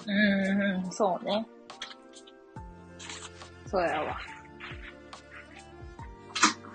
[0.07, 1.47] うん、うん、そうね。
[3.67, 4.17] そうやわ。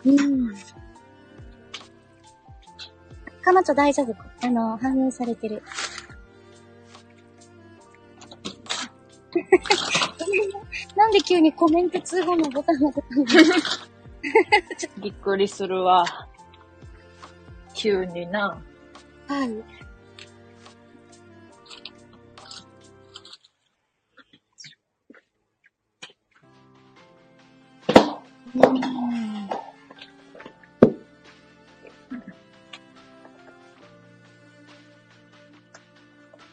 [0.06, 0.54] うん。
[3.42, 5.64] かまちょ大丈夫あの、反映されてる。
[10.96, 13.56] なんで急にコメント通報のボタンが出たの？
[15.04, 16.04] びっくりするわ。
[17.78, 18.60] 急にな。
[19.28, 19.50] はい。
[19.50, 19.64] うん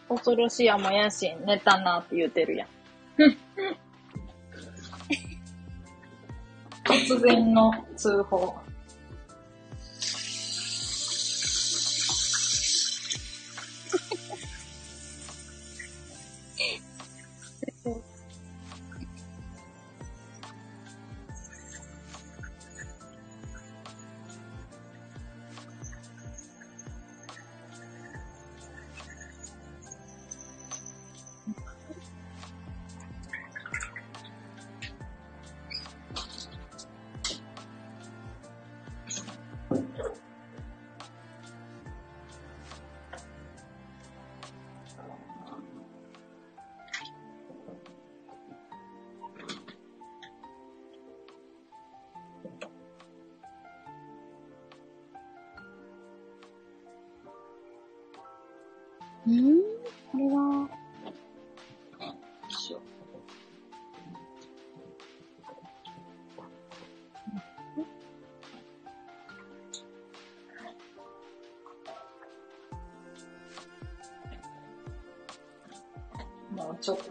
[0.06, 2.68] 恐ろしいやもやし、寝たなって言うてるやん。
[6.84, 8.54] 突然の通報。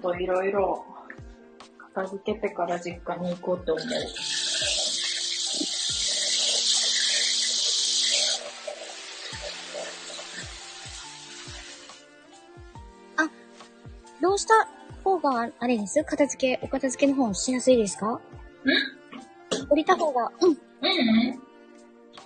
[0.04, 0.86] といろいろ
[1.96, 3.88] 片付けてから実家に行こうと思う。
[14.22, 14.54] どうした
[15.04, 16.02] 方が、あれです？
[16.06, 18.08] 片付け、お片付けの方しやすいですか？
[18.14, 18.20] ん？
[19.70, 20.58] 降りた方が、うん、うん。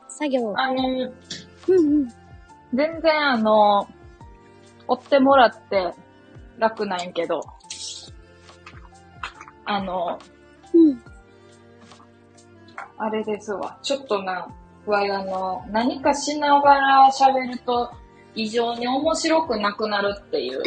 [0.07, 0.53] 作業。
[0.55, 1.11] あの、うん
[1.69, 2.07] うん。
[2.71, 3.87] 全然あの、
[4.87, 5.95] 追ってもらって
[6.59, 7.41] 楽なんやけど、
[9.67, 10.17] あの、
[10.73, 11.03] うん。
[12.97, 13.77] あれですわ。
[13.83, 14.47] ちょっとな、
[14.85, 17.91] わいあの、何かしながら喋ると
[18.35, 20.63] 異常に面白くなくなるっていう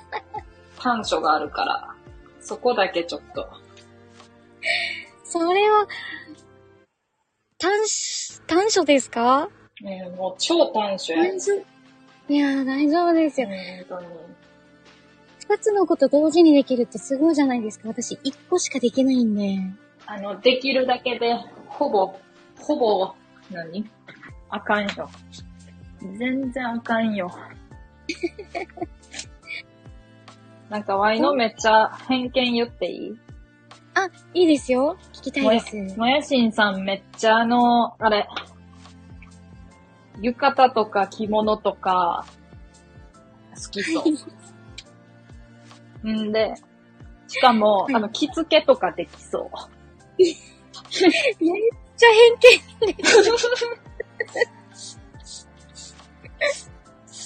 [0.80, 1.94] 短所があるから、
[2.40, 3.48] そこだけちょっと。
[5.24, 5.86] それは、
[7.58, 9.48] 短所、短所ですか？
[9.82, 11.22] ね、もう超短所や。
[11.24, 11.52] 短所
[12.28, 13.48] いやー、大丈夫ですよ。
[13.48, 13.56] 本
[13.88, 14.06] 当に。
[15.48, 17.88] 二つのこと同時にできるってすごいじゃないですか。
[17.88, 19.58] 私、一個しかできないんで。
[20.06, 21.34] あの、できるだけで、
[21.68, 22.14] ほぼ、
[22.58, 23.14] ほぼ、
[23.50, 23.84] 何？
[24.48, 25.10] あかんよ。
[26.18, 27.30] 全然あかんよ。
[30.70, 33.18] なんか、ワイのめっちゃ偏見言っていい？
[33.94, 34.96] あ、いいですよ。
[35.12, 35.76] 聞きたいです。
[35.98, 38.26] もやしんさんめっちゃあの、あれ、
[40.20, 42.24] 浴衣とか着物とか、
[43.54, 44.04] 好きそう。
[46.12, 46.54] んで、
[47.26, 49.50] しかも、はいあの、着付けとかできそう。
[50.18, 50.34] めっ
[50.90, 52.94] ちゃ偏見。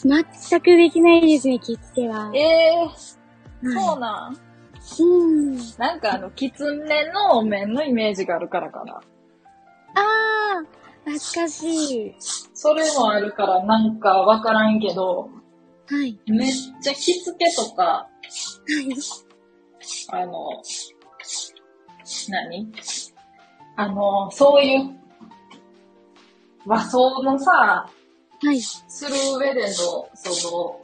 [0.01, 2.31] 全くできないですね、着付けは。
[2.35, 2.89] ええはい
[3.61, 4.37] そうなん？
[5.01, 5.05] う
[5.53, 5.57] ん。
[5.79, 8.95] なんかあの、きつねのお面のイメージがあるからかな。
[8.95, 12.15] あー、懐かしい。
[12.55, 15.31] それもあるからなんかわからんけど、
[15.91, 16.19] はい。
[16.27, 18.11] めっちゃ着付けとか、は
[18.69, 18.95] い。
[20.11, 20.63] あの、
[22.29, 22.73] 何？
[23.77, 24.91] あの、そういう、
[26.67, 28.61] 和装のさ、はい。
[28.61, 30.11] する上での、そ
[30.51, 30.83] の、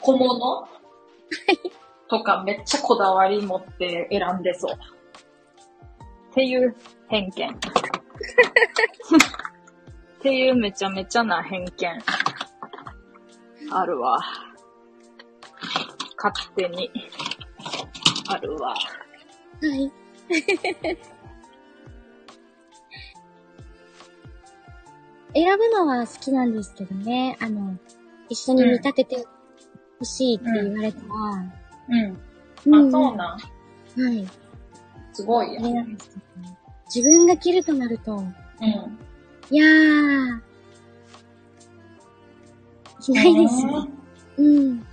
[0.00, 0.68] 小物？
[2.08, 4.74] とかめっちゃこだわり持って選んでそう。
[6.30, 6.76] っていう
[7.08, 7.50] 偏見。
[7.50, 7.52] っ
[10.20, 12.02] ていうめちゃめちゃな偏見。
[13.70, 14.20] あるわ。
[16.16, 16.90] 勝手に。
[18.28, 18.70] あるわ。
[18.70, 18.76] は
[19.74, 19.92] い。
[25.34, 27.36] 選ぶのは好きなんですけどね。
[27.40, 27.76] あの、
[28.28, 29.26] 一緒に見立てて
[29.98, 31.06] ほしいって言われたら、
[31.88, 32.86] うん。
[32.88, 33.38] あ、そうなん。
[33.38, 33.40] は
[34.12, 34.26] い。
[35.12, 36.20] すごいやあれなんですけど
[36.94, 38.26] 自分が着るとなると、うん。
[39.50, 40.40] いやー、
[43.06, 43.72] 着ないですね。
[44.38, 44.84] うん。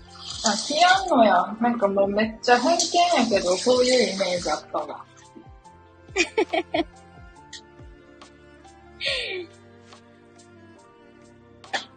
[0.46, 1.58] あ、着やんのや。
[1.60, 2.78] なんかもうめっちゃ偏見
[3.34, 5.04] やけど、そういうイメージあったわ。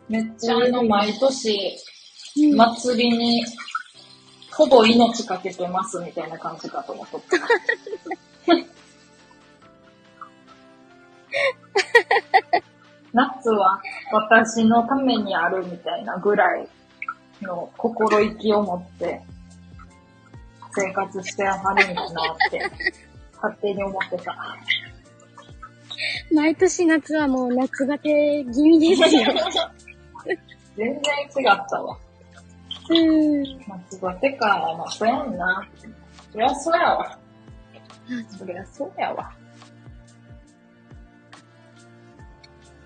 [0.09, 1.76] めっちゃあの、毎年、
[2.38, 3.44] うん祭りに、
[4.52, 7.37] ほぼ命かけてますみたいな感じかと思っとった。
[13.16, 13.81] 夏は
[14.12, 16.68] 私のためにあるみたいなぐらい
[17.40, 19.22] の心意気を持って
[20.74, 22.61] 生活してはるんだなって
[23.37, 24.37] 勝手に思ってた。
[26.31, 29.33] 毎年夏はもう夏バテ気味ですよ。
[30.76, 31.98] 全然違ったわ。
[32.90, 33.42] うん。
[33.66, 35.66] 夏バテか、まあそうやんな。
[36.33, 37.18] そりゃそうやわ。
[38.38, 39.33] そりゃそうやわ。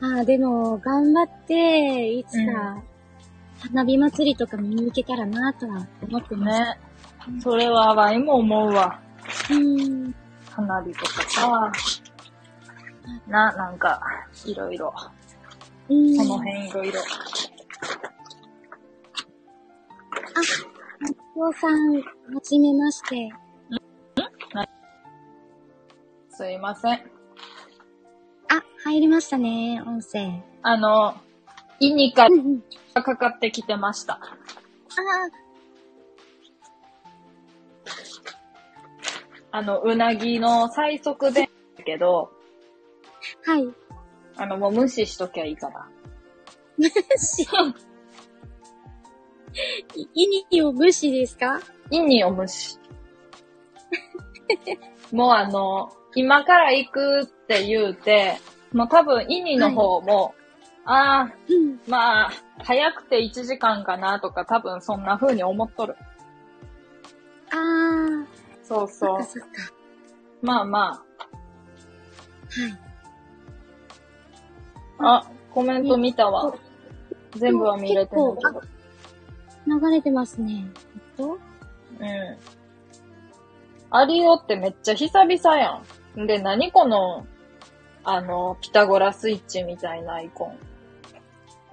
[0.02, 2.82] ああ、でも、頑張って、いつか、
[3.60, 6.60] 花火祭りとか見に行けたらなとは思ってます。
[6.60, 6.78] ね。
[7.40, 8.98] それはワイも思うわ。
[9.50, 10.14] うん。
[10.48, 11.72] 花火とかさ。
[13.28, 14.00] な、なんか、
[14.46, 14.94] いろいろ。
[15.90, 16.16] うん。
[16.16, 17.00] この辺いろいろ。
[21.00, 21.94] 松尾さん、
[22.34, 23.30] はじめまして。
[26.30, 27.19] すいません。
[28.84, 30.42] あ、入りましたね、音声。
[30.62, 31.14] あの、
[31.80, 32.62] 胃にかうんうん。
[32.94, 34.14] がかかってきてました。
[34.14, 34.20] あ
[39.52, 42.30] あの、うなぎの最速でだけど、
[43.46, 43.68] あ、はい。
[44.36, 45.88] あの、もう無視しときゃいいから。
[46.78, 47.42] 無視？
[49.94, 51.60] い意味を無視ですか？
[51.90, 52.78] 意味を無視。
[55.12, 58.36] もうあの、今から行くって言うて、
[58.72, 60.34] もう多分意味の方も、
[60.84, 61.80] ああ、うん。
[61.88, 62.30] まあ、
[62.62, 65.96] 早くて1時間かなとか多分そんな風に思っとる。
[67.50, 68.26] あー、
[68.62, 69.24] そうそうそっか。
[69.24, 69.48] そっか。
[70.42, 71.02] まあまはい。
[74.98, 75.14] あ。
[75.16, 76.54] あ、コメント見たわ。
[77.36, 79.80] 全部は見れてないけど。
[79.80, 80.66] 流れてますね。
[80.94, 81.38] えっと、うん。
[83.90, 85.82] アリオってめっちゃ久々や
[86.16, 86.26] ん。
[86.26, 87.26] で、何この、
[88.04, 90.58] あの、ピタゴラスイッチみたいなアイコン。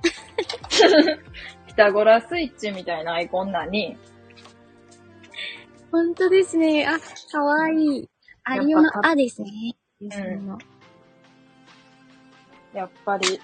[1.68, 3.98] ピタゴラスイッチみたいなアイコン何
[5.92, 6.86] ほんとですね。
[6.86, 7.00] あ、
[7.32, 8.10] かわいい。
[8.44, 9.76] アリオのあですね。
[10.02, 10.58] んん。
[12.74, 13.40] やっぱり、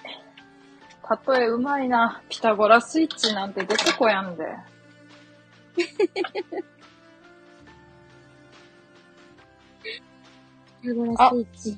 [1.26, 2.22] 例えうまいな。
[2.28, 4.44] ピタゴラスイッチなんて出てこやんで。
[10.82, 11.76] ピタゴラスイッチ。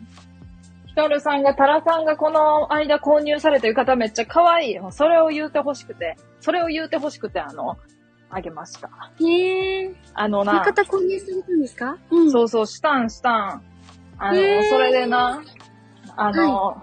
[0.97, 4.91] ヒカルさんが、タラさんがこの間購入された浴衣めっちゃ可愛いよ。
[4.91, 7.77] それを言うてほしくて、それを言うてほしくて、あの、
[8.31, 8.89] あげました。
[9.21, 9.95] へえー。
[10.15, 11.99] あのな、浴衣購入されたんですか？
[12.11, 12.31] うん。
[12.33, 13.63] そうそう、したんしたん。
[14.17, 14.37] あの、
[14.71, 15.43] それでな、
[16.17, 16.83] あの、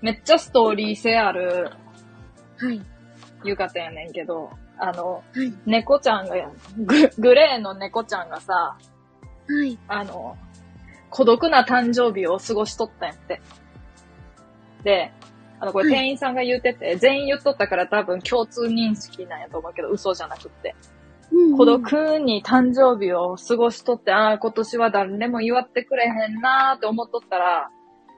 [0.00, 1.70] めっちゃストーリー性ある
[2.56, 2.80] はい。
[3.44, 5.52] 浴衣やねんけど、あの、はい。
[5.66, 6.34] 猫ちゃんが、
[6.78, 8.78] ググレーの猫ちゃんがさ、は
[9.66, 9.78] い。
[9.86, 10.34] あの、
[11.14, 13.40] 孤独な誕生日を過ごしとったんやって。
[14.82, 15.12] で、
[15.60, 20.74] あの、これはい店員さんが言ってて、全員言っとったから多分共通認識なんやと思うけど、嘘じゃなくって。
[21.32, 27.70] うんうん孤独に誕生日を過ごしとって、ああ、今年は誰でも祝ってくれへんなーって思っとったら、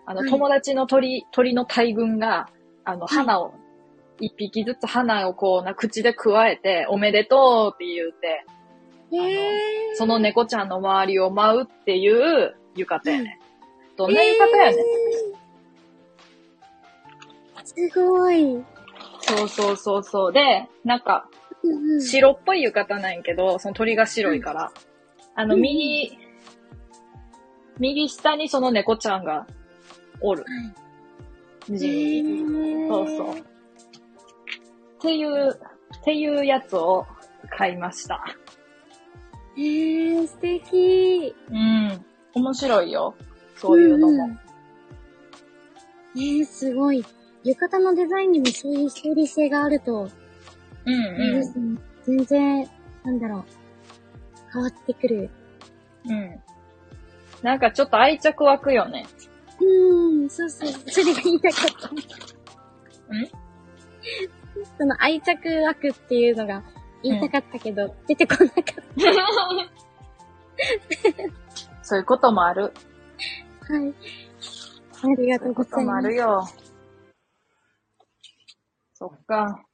[0.07, 2.49] あの、はい友達の鳥、鳥の大群が、
[2.85, 3.53] あの、い花を、
[4.21, 8.45] 一匹ずつ花をこうな、口で加えて、おめでとうって言うて、
[9.17, 9.97] へー。
[9.97, 13.41] その猫ちゃんの周りを舞うっていう浴衣やね。
[13.97, 14.85] どんな浴衣やねん。
[17.65, 18.65] すごい。
[19.21, 20.33] そうそうそうそう。
[20.33, 21.29] で、なんか、
[22.01, 24.73] 白っぽい浴衣なんやけど、その鳥が白いから。
[25.35, 26.17] あの、うん右、
[27.79, 29.47] 右下にその猫ちゃんが
[30.21, 30.45] おる。
[31.69, 32.89] 地味に。
[32.89, 33.39] そうそう。
[33.39, 33.43] っ
[35.01, 35.51] ていう、
[36.01, 37.07] っていうやつを
[37.51, 38.25] 買いました。
[39.57, 41.35] へー、素敵。
[41.51, 42.05] うん。
[42.37, 43.15] 面白いよ。
[43.57, 44.27] そういうのも。
[44.27, 44.41] んん。
[46.17, 47.03] えー、すごい。
[47.45, 50.11] 浴衣のデザインにもそういうストーリー性があると、
[50.85, 52.69] うんあれうですね全然、
[53.05, 53.45] なんだろう、
[54.53, 55.31] 変わってくる。
[56.05, 56.13] ん。
[56.13, 56.43] うん。
[57.43, 59.07] なんかちょっと愛着湧くよね。
[59.61, 61.89] うーん、そうそう、それが言いたかった。
[61.89, 61.99] ん？
[64.79, 66.63] その愛着湧くっていうのが
[67.03, 68.73] 言いたかったけど、出てこなかった。
[71.89, 72.63] そういうこともある。
[72.63, 72.69] は
[73.79, 73.95] い。
[75.05, 76.17] ありがとうごこともあざいます。
[76.17, 76.49] るよ。
[78.95, 79.65] そっか。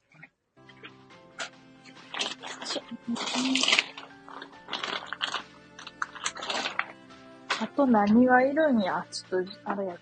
[7.59, 9.03] あと何がいるんや？
[9.09, 9.97] ちょっと、あれや。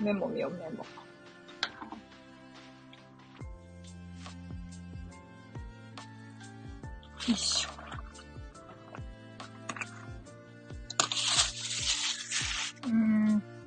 [0.00, 0.78] メモ見よう、メモ。
[0.78, 0.84] よ
[7.28, 7.61] いし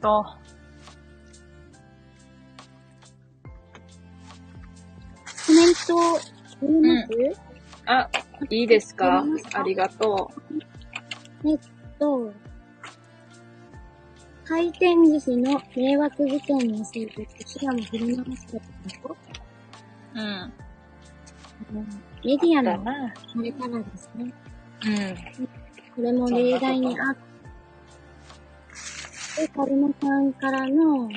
[0.05, 0.23] と、
[5.47, 7.41] コメント、ます、
[7.87, 8.09] あ、
[8.51, 9.25] いいですか？
[9.53, 10.29] ありがと
[11.43, 11.59] えっ
[11.97, 12.31] と、
[14.43, 19.17] 回転寿司の迷惑事件について、平も振り回してたと、
[20.13, 20.19] う。
[20.19, 20.53] うん。
[22.23, 22.93] メディアのだな。
[23.33, 24.31] されたらですね、
[24.85, 25.15] うん。
[25.95, 27.17] これも例題にあっ
[29.35, 31.09] て、カルマさんからのうん。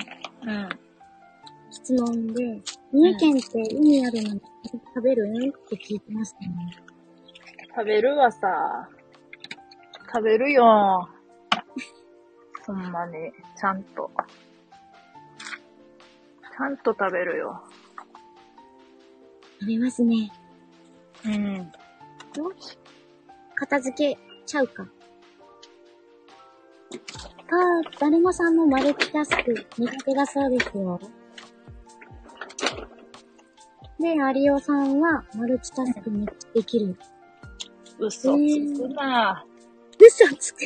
[1.71, 2.61] 質問で、
[2.91, 4.41] 三重県って海あるのに
[4.93, 5.27] 食べる？
[5.27, 6.49] って聞いてましたね。
[7.75, 8.89] 食べるわさ。
[10.11, 11.07] 食べるよ。
[12.65, 13.31] ほんまに。
[13.55, 14.09] ちゃんと。
[16.41, 17.63] ちゃんと食べるよ。
[19.59, 20.31] 食べますね。
[21.25, 21.71] うん。
[23.55, 24.87] 片付けちゃうか。
[27.51, 30.99] あー、だるまさんもマルチタスク苦手だそうですよ。
[33.99, 36.95] で、有オさんはマルチタスクめっちゃできる。
[37.97, 39.45] 嘘つくな。
[39.99, 40.65] 嘘つくん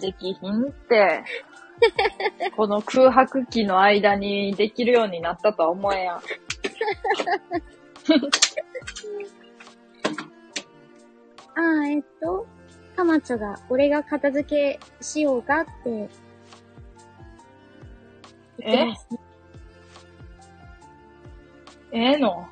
[0.00, 1.24] できひんって。
[2.56, 6.16] この空白期の間にできるようになったとは思えやん。
[11.56, 12.46] あー、えっと、
[12.96, 16.08] カマチョが、俺が片付けしようかって言っ
[18.58, 19.20] てますね。
[21.92, 21.98] え？
[22.12, 22.48] えの？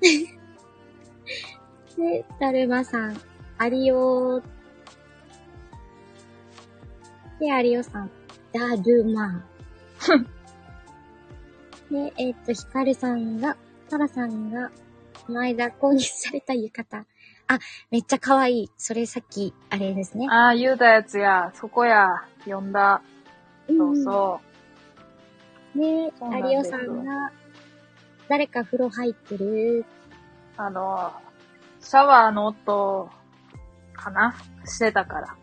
[1.96, 3.20] で、だるまさん、
[3.58, 4.42] アリオ
[7.38, 8.10] で、アリオさん、
[8.52, 9.44] だるま。
[11.90, 13.56] で、えっ、と、ヒカルさんが、
[13.88, 14.70] タラさんが、
[15.26, 17.04] この間購入された浴衣。
[17.52, 17.58] あ、
[17.90, 18.70] めっちゃ可愛い。
[18.76, 20.28] それさっき、あれですね。
[20.30, 21.50] ああ、言うたやつや。
[21.54, 22.06] そこや。
[22.44, 23.02] 読んだ。
[23.68, 24.40] そうそ
[25.74, 25.78] う。
[25.78, 27.32] で、そうなんですアリオさんが、
[28.28, 29.84] 誰か風呂入ってる。
[30.56, 31.12] あの、
[31.80, 33.10] シャワーの音、
[33.94, 34.36] かな？
[34.64, 35.36] してたから。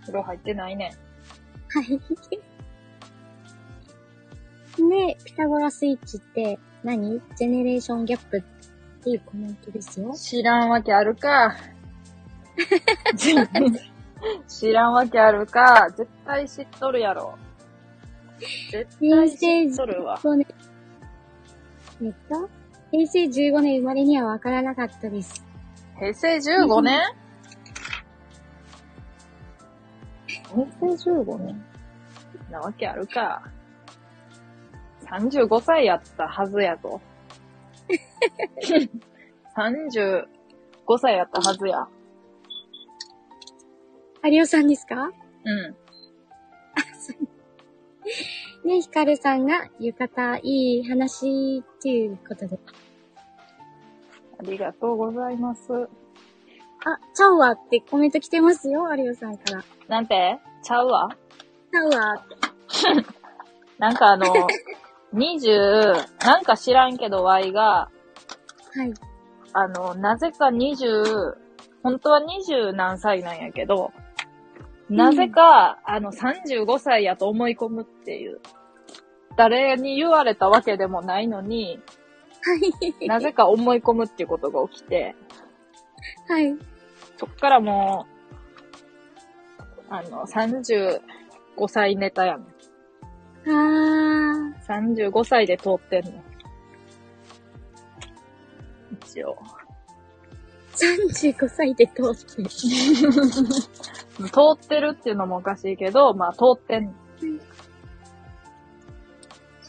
[0.00, 0.96] 風呂入ってないね。
[1.68, 2.00] はい。
[4.82, 7.20] で、ピタゴラスイッチって何？
[7.36, 8.57] ジェネレーションギャップって
[9.06, 10.12] いうコメントですよ。
[10.14, 11.56] 知らんわけあるか。
[14.48, 15.88] 知らんわけあるか。
[15.96, 17.38] 絶対知っとるやろ。
[18.70, 20.18] 絶対知っとるわ。
[20.18, 20.46] 15年
[22.00, 22.48] えっと、
[22.92, 25.44] 平成15年生まれにはわからなかったです。
[25.98, 27.00] 平成15年？
[30.48, 31.64] 平成15年
[32.50, 33.42] なわけあるか。
[35.10, 37.00] 35歳やったはずやと。
[39.56, 40.26] 35
[40.98, 41.88] 歳やったはずや。
[44.24, 45.10] 有オさんですか？
[45.44, 45.76] うん。
[48.68, 52.58] ね、ヒカルさんが浴衣いい話っていうことで。
[54.40, 55.72] ありがとうございます。
[55.72, 59.64] あ、チャウワってコメント来てますよ、有オさんから。
[59.88, 60.38] なんて？
[60.62, 61.08] ちゃうわ
[61.72, 62.36] チャウワって。
[63.78, 64.26] なんかあの、
[65.14, 67.90] 20、なんか知らんけど Y が、
[68.74, 68.94] はい。
[69.52, 71.34] あの、なぜか20、
[71.82, 73.92] 本当は20何歳なんやけど、
[74.90, 78.40] なぜか、あの、35歳やと思い込むっていう。
[79.36, 81.78] 誰に言われたわけでもないのに、
[82.42, 82.54] は
[83.00, 83.06] い。
[83.06, 85.14] なぜか思い込むっていうことが起きて、
[86.28, 86.56] はい。
[87.16, 88.06] そっからも
[89.90, 91.00] う、あの、35
[91.68, 92.46] 歳ネタやねん。
[93.48, 96.12] あ35歳で通ってんの。
[98.92, 99.36] 一応。
[100.76, 102.48] ー、35歳で通ってる。
[104.28, 106.92] 通ってるっていうのもおかしいけど、まあ通ってんの。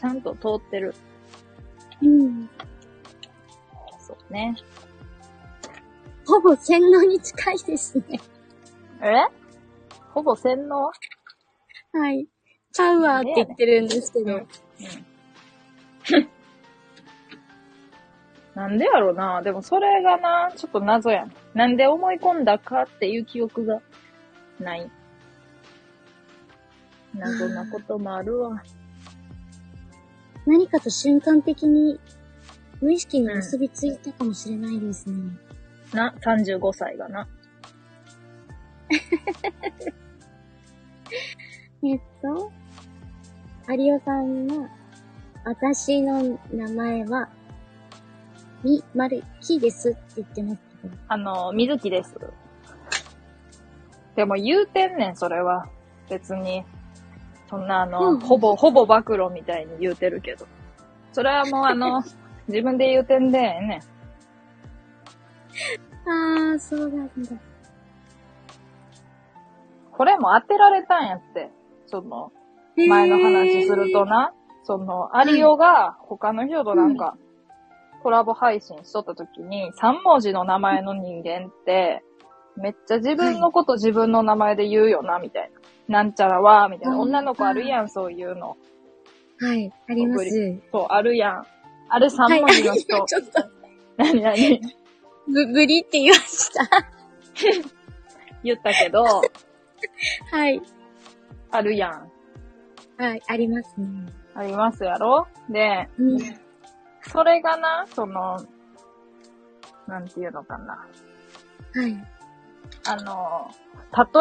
[0.00, 0.94] ちゃんと通ってる。
[2.02, 2.48] うん。
[4.00, 4.56] そうね。
[6.26, 8.20] ほぼ洗脳に近いですね。
[9.02, 9.26] え？
[10.14, 10.90] ほぼ洗脳？
[11.92, 12.28] はい。
[12.72, 14.36] チャウワーって言ってるんですけど。
[14.36, 14.46] うん。
[18.54, 21.32] なんでやろなでもそれがな、ちょっと謎やん。
[21.54, 23.80] なんで思い込んだかっていう記憶が
[24.58, 24.90] ない。
[27.14, 28.62] 謎なこともあるわ。
[30.46, 31.98] 何かと瞬間的に
[32.80, 35.32] 無意識に結びついたかもしれないですね。
[35.92, 37.28] な、35歳がな。
[41.82, 42.52] えっと、
[43.74, 44.68] 有オさんが、
[45.44, 47.28] 私の名前は、
[48.62, 50.94] み、まる、きですって言ってますけど。
[51.08, 52.14] あの、水木です。
[54.16, 55.66] でも言うてんねん、それは。
[56.08, 56.64] 別に。
[57.48, 60.46] そんなあの、うんほぼ、ほぼ暴露みたいに言うてるけど。
[61.12, 62.02] それはもうあの、
[62.48, 63.80] 自分で言うてんでええねん。
[66.52, 67.12] あー、そうなんだ。
[69.92, 71.50] これも当てられたんやって。
[71.86, 72.32] その、
[72.88, 74.32] 前の話するとな、
[74.64, 77.16] その、アリオが他の人となんか、
[78.02, 82.02] コラボ配信しとった時に、3文字の名前の人間って、
[82.56, 85.50] めっちゃ自分のこと自分の名前で言うよな、みたい
[85.88, 86.02] な。
[86.02, 86.94] なんちゃらは、みたいな。
[86.94, 88.56] うん女の子あるやん、そういうの。
[89.40, 90.60] はい、あります。
[90.70, 91.46] そう、あるやん。
[91.88, 92.96] あれ3文字の人。
[92.96, 93.50] はい、 ちょっと、
[93.96, 94.60] 何何？
[95.26, 96.68] ぶ、ぶりって言いました。
[98.42, 99.02] 言ったけど、
[100.30, 100.62] はい。
[101.50, 102.10] あるやん。
[103.00, 103.86] はい、ありますね。
[104.34, 105.26] ありますやろ？
[105.48, 106.18] で、うん。
[107.08, 108.36] それがな、その、
[109.88, 110.86] なんていうのかな。
[111.74, 112.06] はい。
[112.86, 113.50] あの、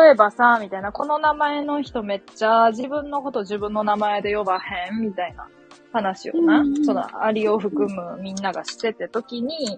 [0.02, 5.50] 例えばさ、みたいな、この名前の人めっちゃ自分のこと自分の名前で呼ばへんみたいな
[5.92, 9.78] 話をな、うんうんそのアリを含むみんながしてて時に、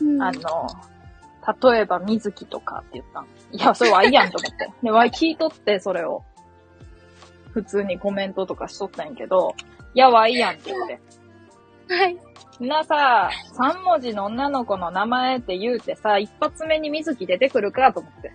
[0.00, 0.68] うんあの、
[1.72, 3.26] 例えば水木とかって言ったん。
[3.52, 4.72] いや、それはいいやんと思って。
[4.84, 6.22] で、わい聞いとって、それを。
[7.52, 9.54] 普通にコメントとかしとったんやけど、
[9.94, 11.00] いや、わいいやんって言って。
[11.94, 12.18] はい。
[12.60, 18.32] なさ、3文字の女の子の名前って言うてさ、一発目に水木出てくるかと思って。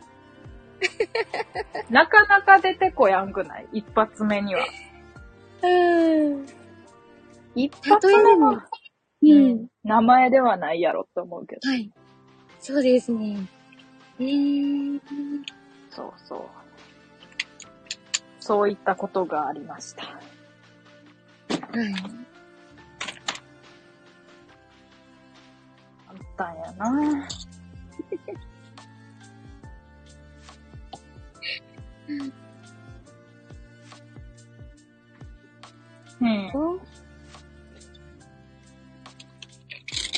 [1.90, 3.68] なかなか出てこやんくない？
[3.74, 4.66] 一発目には。
[5.62, 6.46] うん。
[7.56, 8.70] 一発目の例えば、
[9.24, 9.68] うん。
[9.84, 11.70] 名前ではないやろって思うけど。
[11.70, 11.90] はい。
[12.60, 13.48] そうですね。
[14.20, 15.00] えー。
[15.90, 16.40] そうそう。
[18.46, 20.04] そういったことがありました。
[20.04, 20.20] はい。
[26.08, 27.28] あったんやな
[36.22, 36.52] うん。
[36.52, 36.80] と、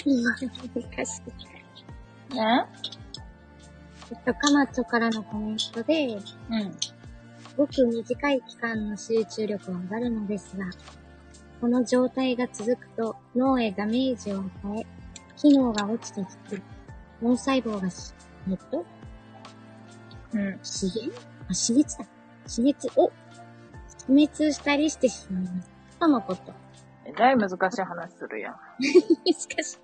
[0.04, 1.22] 今、難し
[2.32, 2.36] い。
[2.36, 2.66] ね
[4.12, 6.97] えっと、かまちょからのコメントで、うん。
[7.58, 10.66] ごく短い期間の集中力は上がるのですが、
[11.60, 14.86] この状態が続くと脳へダメージを与え、
[15.36, 16.62] 機能が落ちてきて、
[17.22, 18.14] 脳細胞がし、
[18.49, 18.86] えっと、
[20.34, 20.60] うん。
[20.62, 21.12] 死減？
[21.49, 22.05] あ、死滅だ。
[22.45, 23.12] 死滅を、
[23.97, 25.72] 死滅したりしてしまいます。
[25.99, 26.53] とのこと。
[27.05, 28.55] えらい難しい話するやん。
[28.55, 29.80] 難しい。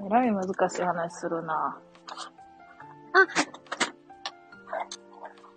[0.06, 1.78] えらい難しい話するな
[3.12, 3.53] あ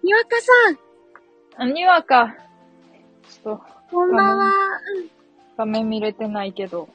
[0.07, 2.33] にわかさんあ、にわか。
[3.29, 4.53] ちょっと、こんばんは。
[5.57, 6.87] 画面見れてないけど。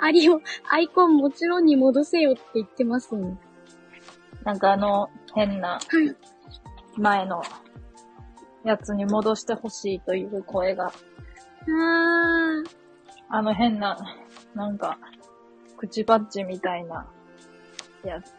[0.00, 0.40] アリオ、
[0.70, 3.38] アイコンもちろんに戻せよって言ってますね。
[4.42, 6.16] なんかあの、変な、はい。
[6.98, 7.42] 前の、
[8.64, 12.66] やつに戻してほしいという声が、あー。
[13.28, 13.98] あの変な、
[14.54, 14.98] なんか、
[15.80, 17.06] 口バッジみたいな、
[18.04, 18.28] やつ。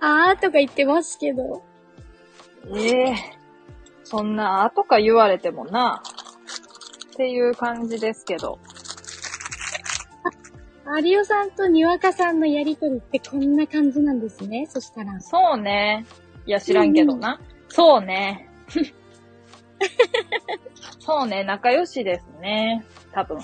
[0.00, 1.62] あーとか言ってますけど。
[2.74, 3.14] ええ
[4.02, 6.02] そんな、あとか言われてもな、
[7.12, 8.58] っていう感じですけど。
[10.84, 14.66] アリオさんとにわかさんのやりとりってこんな感じなんですね。
[14.66, 15.20] そしたら。
[15.20, 16.06] そうね。
[16.44, 17.40] いや、知らんけどな。
[17.68, 18.50] そうね。
[20.98, 22.84] そうね、仲良しですね。
[23.14, 23.38] 多分。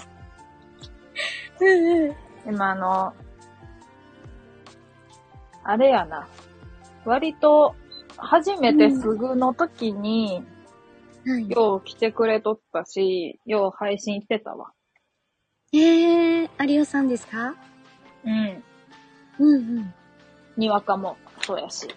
[1.61, 2.15] うんうん。
[2.45, 3.15] でもあの、
[5.63, 6.27] あれやな。
[7.05, 7.75] 割と、
[8.17, 10.45] 初めてすぐの時に、
[11.27, 11.51] はい。
[11.51, 14.73] よう来てくれとったし、よう配信してたわ。
[15.73, 17.55] えー、アリオさんですか？
[18.25, 18.63] うん。
[19.39, 19.95] うんうん。
[20.57, 21.89] にわかも、そうやし。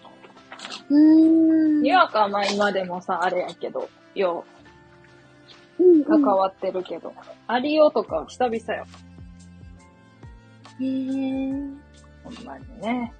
[0.89, 1.81] うーん。
[1.81, 4.62] にわかはまあ今でもさ、あれやけど、ようん、う
[6.07, 7.13] 関わってるけど。
[7.47, 8.85] アリオとかは久々よ。
[10.79, 11.77] へー。
[12.23, 13.13] ほんまにね。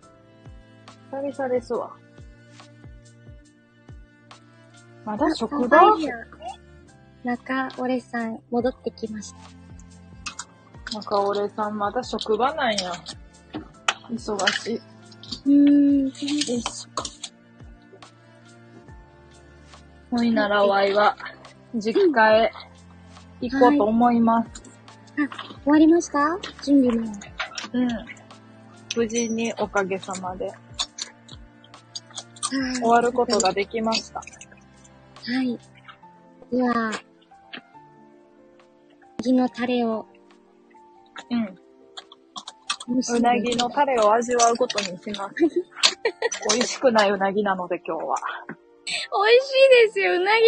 [1.12, 1.92] 久々ですわ。
[5.06, 6.16] まだ職場サファイア
[7.24, 9.34] 中折さん、戻ってきまし
[10.92, 11.00] た。
[11.00, 12.92] 中俺さんまだ職場なんや。
[14.10, 14.76] 忙しい。
[14.76, 16.90] うーん、そうです。
[20.12, 21.16] ほいならわいは、
[21.76, 22.52] 実家へ
[23.42, 24.50] 行こうと思います。
[25.16, 25.28] 終
[25.66, 26.20] わりました？
[26.64, 27.12] 準備も。
[27.74, 27.88] うん。
[28.96, 30.58] 無事におかげさまではい。
[32.76, 34.20] 終わることができました。
[34.20, 34.24] は
[35.44, 35.60] い。
[36.52, 36.92] では、
[39.22, 40.06] 次のタレを
[41.30, 41.56] うん。
[43.16, 45.36] うなぎのタレを味わうことにします。
[46.54, 48.16] 美味しくないうなぎなので今日は。
[48.86, 48.98] 美味
[49.46, 49.50] し
[49.86, 50.14] いですよ。
[50.14, 50.44] うなぎ、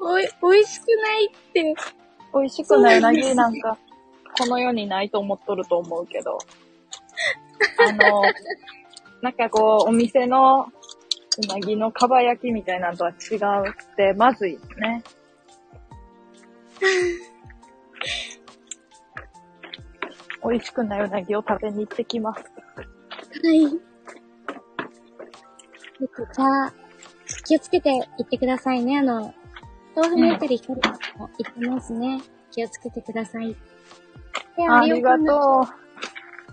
[0.00, 1.74] おい、美味しくないって。
[2.34, 3.78] 美味しくないうなぎなんか、
[4.38, 6.38] この世にないと思っとると思うけど。
[7.78, 8.22] あの、
[9.22, 10.66] なんかこう、お店のう
[11.46, 15.04] なぎのかば焼きみたいなのとは違うって、まずいよね。
[20.44, 22.42] 美味しくないうなぎを食べに行ってきます。
[22.42, 22.48] は
[23.52, 23.64] い。
[23.64, 23.68] え
[26.04, 26.74] っと、じゃあ、
[27.46, 28.98] 気をつけて行ってくださいね。
[28.98, 29.32] あの、
[29.94, 30.80] 豆腐のあたり光
[31.16, 32.20] も行ってますね。
[32.50, 33.54] 気をつけてください。
[34.56, 35.24] で、ありがう。
[35.24, 35.68] と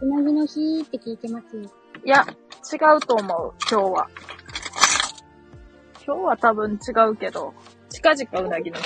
[0.01, 1.57] うなぎの日って聞いてます。
[1.57, 1.63] う。
[2.05, 2.23] いや、
[2.71, 4.07] 違うと思う、今日は。
[6.05, 7.55] 今日は多分違うけど、
[7.89, 8.83] 近々うなぎの日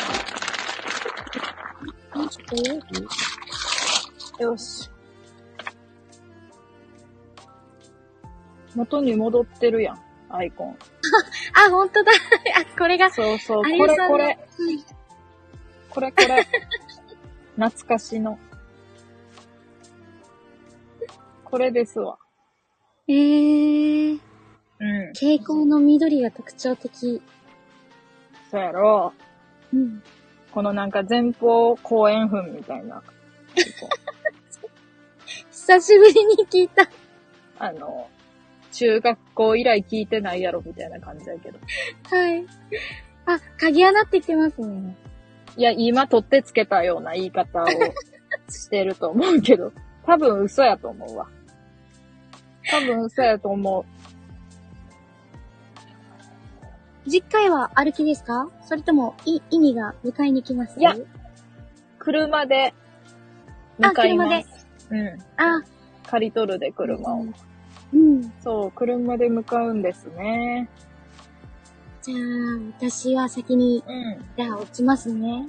[4.41, 4.89] よし。
[8.75, 9.99] 元に戻ってるやん、
[10.29, 10.77] アイコン。
[11.67, 12.11] あ、ほんとだ。
[12.11, 14.37] あ、これが、そうそう、これこれ、
[15.89, 16.47] これこれ。
[17.55, 18.37] 懐かしの。
[21.43, 22.17] これですわ。
[23.07, 24.19] えー、
[24.79, 25.07] うん。
[25.13, 27.21] 蛍光の緑が特徴的。
[28.51, 29.13] そうやろ。
[29.73, 30.03] うん。
[30.51, 33.01] このなんか前方後円墳みたいな。
[35.51, 36.89] 久しぶりに聞いた。
[37.59, 38.09] あの、
[38.77, 41.57] 中学校以来聞いてないやろ、みたいな感じだけど。
[42.15, 42.45] はい。
[43.25, 44.95] あ、鍵穴って言ってますね。
[45.55, 47.67] いや、今取ってつけたような言い方を
[48.49, 49.71] してると思うけど、
[50.05, 51.27] 多分嘘やと思うわ。
[52.69, 53.85] 多分嘘やと思う。
[57.09, 58.49] 実家へは歩きですか？
[58.61, 60.79] それとも、い、意味が迎えに来ます？
[60.79, 60.95] いや
[61.97, 62.73] 車で、
[63.79, 64.67] 向かいます。
[64.91, 65.07] うん。
[65.37, 65.63] あ、
[66.05, 67.21] 借り取るで車を。
[67.21, 67.33] うん。
[68.41, 70.69] そう、車で向かうんですね。
[72.01, 72.19] じゃあ、
[72.77, 74.25] 私は先に、うん。
[74.37, 75.47] じゃあ落ちますね。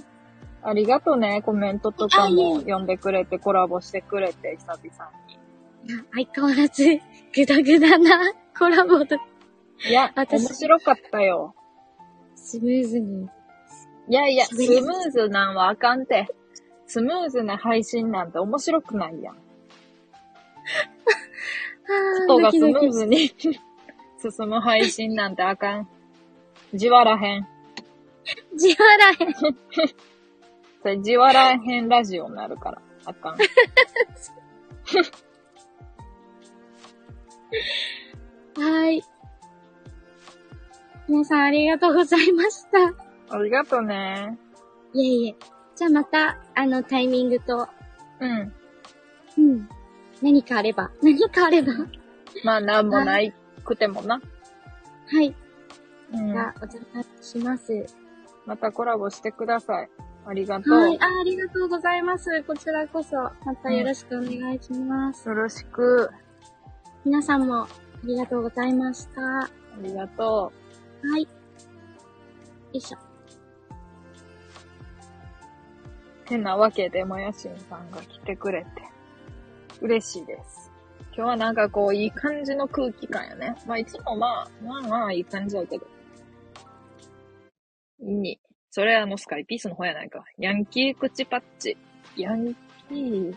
[0.62, 5.34] ありがとね、コメントとかも読んでくれて、コラボしてくれて、久々に。
[5.84, 6.84] いや相変わらず、
[7.34, 9.14] ぐだぐだなコラボと
[9.88, 11.54] いや、私面白かったよ。
[12.34, 13.28] スムーズに。
[14.08, 16.26] いやいや、スムーズなんはあかんて。
[16.86, 19.36] スムーズな配信なんて面白くないやん。
[21.88, 25.88] あ人がスムーズに進む配信なんてあかん。
[26.74, 27.46] じわらへん。
[28.56, 29.34] じわらへん。
[30.82, 32.82] それじわらへんラジオになるから。
[33.06, 33.38] あかん。
[38.60, 39.02] はい。
[41.08, 42.92] 皆さんありがとうございました。
[43.30, 44.38] ありがとね。
[44.92, 45.36] いえいえ。
[45.74, 47.68] じゃあまた、あの、タイミングと、
[48.20, 48.52] うん。
[49.38, 49.68] うん。
[50.22, 50.90] 何かあれば。
[51.02, 51.72] 何かあれば。
[52.44, 53.32] まあ、なんもない
[53.64, 54.20] くてもな。
[55.06, 55.34] はい。
[56.12, 56.38] うんじ。
[56.38, 57.86] ゃあ、お邪魔します。
[58.46, 59.90] またコラボしてください。
[60.26, 60.74] ありがとう。
[60.74, 60.98] はい。
[61.00, 62.42] あ、ありがとうございます。
[62.44, 65.28] こちらこそ、またよろしくお願いします。
[65.28, 66.10] よろしく。
[67.04, 67.68] 皆さんも、あ
[68.04, 69.20] りがとうございました。
[69.20, 69.50] はあ
[69.82, 70.52] りがと
[71.18, 71.22] い。
[71.22, 71.28] よ
[72.72, 72.98] いしょ。
[72.98, 73.08] う。
[76.28, 78.68] てなわけで、もやしんさんが来てくれて、
[79.80, 80.70] 嬉しいです。
[81.14, 83.56] 今日はなんかこう、いい感じの空気感やね。
[83.66, 85.86] まあ、いつもまあ、まあまあ、いい感じだけど。
[88.00, 88.38] に、
[88.70, 90.24] それあの、スカイピースの方やないか。
[90.38, 91.76] ヤンキー口パッチ。
[92.16, 92.54] ヤン
[92.88, 93.36] キー。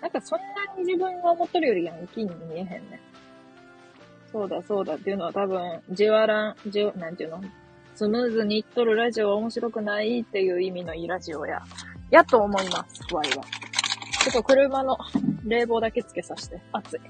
[0.00, 0.46] なんかそんな
[0.76, 3.00] に自分が思っとるよりヤンキーに見えへんね。
[4.30, 7.40] そうだそうだっていうのは多分、じわらん、じゅ、なんていうの？
[7.94, 11.62] スムーズにいっとるラジオは面白くないっていう意味のいいラジオや。
[12.10, 13.44] やと思います、ワイは。
[14.24, 14.96] ちょっと車の
[15.44, 16.58] 冷房だけつけさせて。
[16.72, 17.00] 暑い。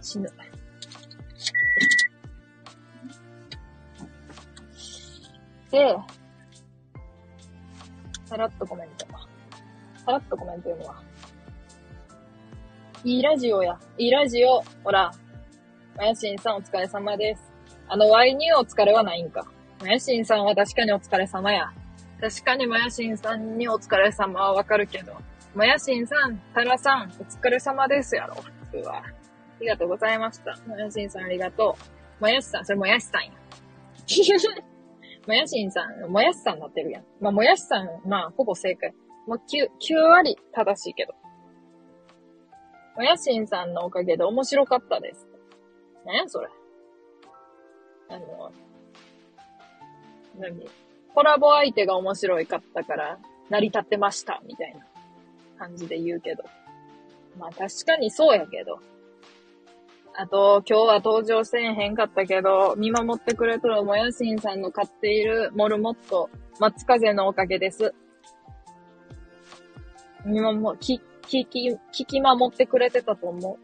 [0.00, 0.30] 死ぬ。
[5.72, 5.96] で、
[8.26, 9.06] さらっとコメント。
[10.04, 11.02] さらっとコメント読むわ。
[13.02, 13.76] いいラジオや。
[13.98, 14.62] いいラジオ。
[14.84, 15.10] ほら。
[15.96, 17.42] まやしんさんお疲れ様です。
[17.88, 19.48] あの、ワイにお疲れはないんか。
[19.80, 21.72] まやしんさんは確かにお疲れ様や。
[22.20, 25.16] 確かにまやしんさんにお疲れ様はわかるけど。
[25.54, 28.36] まやしんさん、たらさん、お疲れ様ですやろ。
[28.70, 28.96] 普通は。
[28.96, 29.02] あ
[29.60, 30.58] りがとうございました。
[30.66, 31.76] もやしんさんありがと
[32.20, 32.22] う。
[32.22, 33.32] もやしさん、それもやしさんや。
[35.26, 37.04] もやしんさん、もやしさんなってるやん。
[37.20, 38.94] まあ、もやしさん、まあ、ほぼ正解。
[39.26, 41.14] もう9、9割正しいけど。
[42.96, 45.28] もやしんさんのおかげで面白かったです。
[46.06, 46.48] なんやそれ。
[48.08, 48.52] あの、
[50.38, 50.66] 何？
[51.14, 53.18] コラボ相手が面白いかったから、
[53.50, 54.86] 成り立ってました、みたいな
[55.62, 56.42] 感じで言うけど。
[57.38, 58.80] まあ確かにそうやけど。
[60.14, 67.94] あと、今日は登場せえへんかったけど、見守ってくれとるもやしんさんの飼っているモルモット、松風のおかげです。
[70.26, 73.56] 見守、き、聞き、聞き守ってくれてたと思う。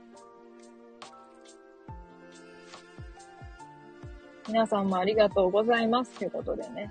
[4.49, 6.18] 皆さんもありがとうございます。
[6.18, 6.90] ということでね。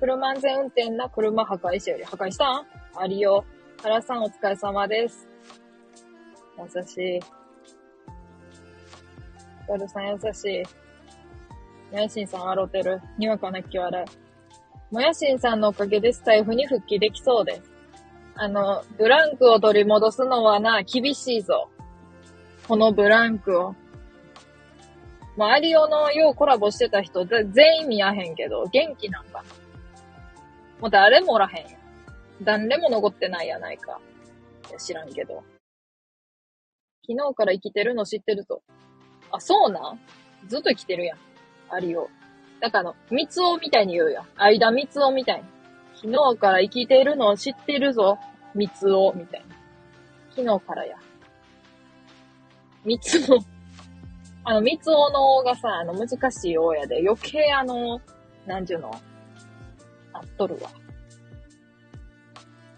[0.00, 2.66] 車安全運転な車破壊者より破壊したん？
[2.96, 3.44] ありよ。
[3.82, 5.28] 原さんお疲れ様です。
[6.58, 7.20] 優しい。
[9.68, 10.62] ガルさん優しい。
[11.92, 13.00] もやしんさん笑うてる。
[13.18, 14.94] にわかなき笑い。
[14.94, 17.62] もやしんさんのおかげでスタイフに復帰できそうです。
[18.34, 21.68] あの、ブランクを取り戻すのはな、厳しいぞ。
[22.66, 23.74] このブランクを。
[25.36, 29.44] まあ、アリオのようコラボしてた人、全員見やへんけど、元気なんかな。
[30.80, 31.75] もう誰もおらへんやん。
[32.42, 34.00] 誰も残ってないやないか。
[34.70, 35.42] いや知らんけど。
[37.08, 38.62] 昨日から生きてるの知ってるぞ。
[39.30, 40.00] あ、そうなん？
[40.48, 41.18] ずっと生きてるやん。
[41.70, 42.08] アリオ。
[42.60, 44.24] だからあの、三つおみたいに言うやん。
[44.36, 45.44] 間三つおみたいに。
[45.94, 48.18] 昨日から生きてるの知ってるぞ。
[48.54, 49.56] 三つお、みたいな。
[50.30, 50.96] 昨日からや。
[52.84, 53.38] 三つお。
[54.44, 58.00] あの、三つおのおがさ、あの、難しいおやで、余計あの、
[58.46, 58.90] なんちゅうの、
[60.12, 60.70] あっとるわ。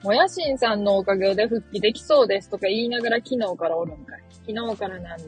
[0.03, 4.23] もやしんさんのおかげで復帰できそうですとか言いながら昨日からおるんかい。
[4.47, 5.19] 昨日からなん、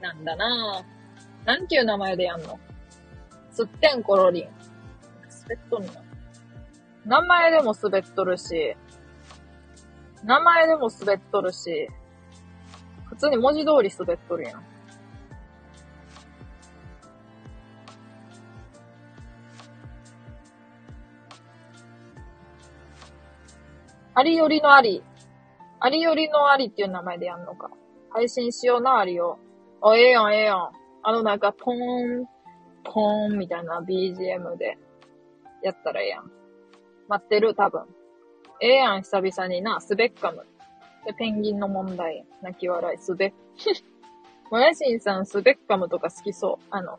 [0.00, 1.46] なんだなぁ。
[1.46, 2.58] なんていう名前でやんの？
[3.50, 4.44] すってんころりん。
[4.44, 5.92] 滑っとんの
[7.06, 8.76] 名前でも滑っとるし、
[10.24, 11.88] 名前でも滑っとるし、
[13.06, 14.62] 普通に文字通り滑っとるやん。
[24.18, 25.04] ありよりのあり。
[25.78, 27.70] ありよりのありっていう名前でやんのか。
[28.10, 29.38] 配信しような、ありを。
[29.80, 30.70] あ、ええやん、ええやん。
[31.04, 32.26] あのなんか、ポーン、
[32.82, 34.76] ポーンみたいな BGM で
[35.62, 36.32] やったらええやん。
[37.06, 37.82] 待ってる、多分。
[38.60, 40.44] ええやん、久々にな、スベッカム。
[41.06, 42.26] で、ペンギンの問題。
[42.42, 43.32] 泣き笑い、スベッ。
[44.50, 46.64] もやしんさん、スベッカムとか好きそう。
[46.70, 46.98] あの、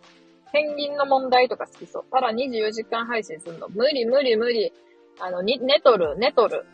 [0.53, 2.05] ペンギンの問題とか好きそう。
[2.13, 3.67] ただ24時間配信するの。
[3.67, 4.72] 無理無理無理。
[5.20, 6.65] あの、に、寝とる、寝とる。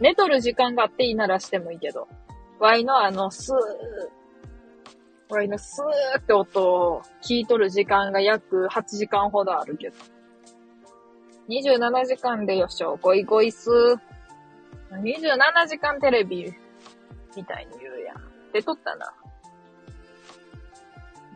[0.00, 2.08] 寝とる時間があっていいならしてもいいけど。
[2.58, 3.56] ワイのあの、スー、
[5.28, 9.96] ワイのスーって音を聞いとる時間が約8時間ほどあるけど。
[11.48, 13.98] 27時間でよっしょ、ゴイゴイスー。
[14.90, 16.52] 27時間テレビ
[17.36, 18.16] みたいに言うやん。
[18.52, 19.12] 出とったな。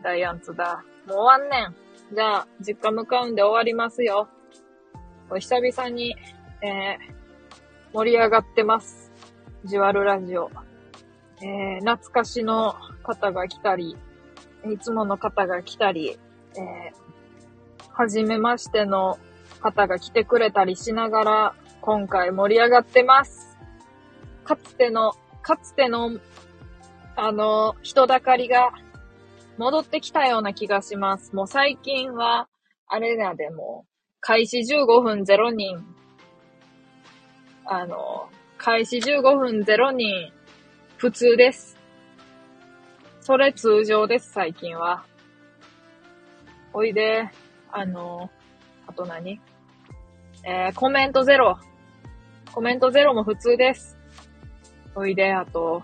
[0.03, 0.83] ダイアンツだ。
[1.07, 2.15] もう終わんねん。
[2.15, 4.29] じゃあ、実家向かうんで終わりますよ。
[5.29, 6.15] お久々に、
[6.61, 9.11] えー、盛り上がってます。
[9.63, 10.49] ジュワルラジオ。
[11.41, 13.95] えー、懐かしの方が来たり、
[14.65, 16.17] いつもの方が来たり、
[16.55, 19.19] えー、はじめましての
[19.59, 23.57] 方が来てくれたりしながら、今回盛り上がってます。
[24.43, 26.11] かつての、かつての、
[27.15, 28.71] あの、人だかりが
[29.57, 31.35] 戻ってきたような気がします。
[31.35, 32.47] もう最近は、
[32.87, 33.85] あれだでも、
[34.21, 35.85] 開始15分0人、
[37.69, 40.31] あの、開始15分0人、
[40.95, 41.77] 普通です。
[43.19, 45.03] それ通常です、最近は。
[46.71, 47.29] おいで、
[47.69, 48.29] あの、
[48.87, 49.41] あと何？
[50.45, 51.59] えー、コメントゼロ。
[52.53, 53.97] コメントゼロも普通です。
[54.95, 55.83] おいで、あと、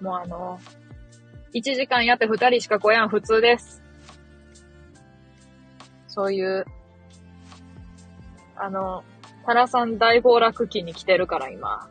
[0.00, 0.58] もうあの、
[1.52, 3.82] 1時間やって2人しか来やん普通です。
[6.08, 6.64] そういう、
[8.56, 9.04] あの、
[9.44, 11.88] タラさん大暴落期に来てるから今。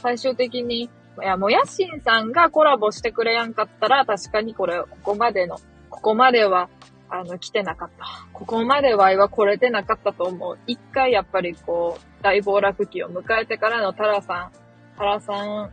[0.00, 0.88] 最終的に、い
[1.20, 5.58] や、もやしんさんがコラボしてくれやんかったら、確かにこれ、ここまでの、
[5.90, 6.68] ここまでは、
[7.08, 8.06] あの、来てなかった。
[8.32, 10.58] ここまではは来れてなかったと思う。
[10.66, 14.50] 一回やっぱりこう、大暴落期を迎えてからのタラさん、
[14.96, 15.70] タラさん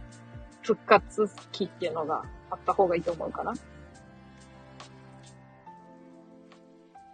[0.62, 3.54] 復活期っていうのがあった方がいいと思うかな。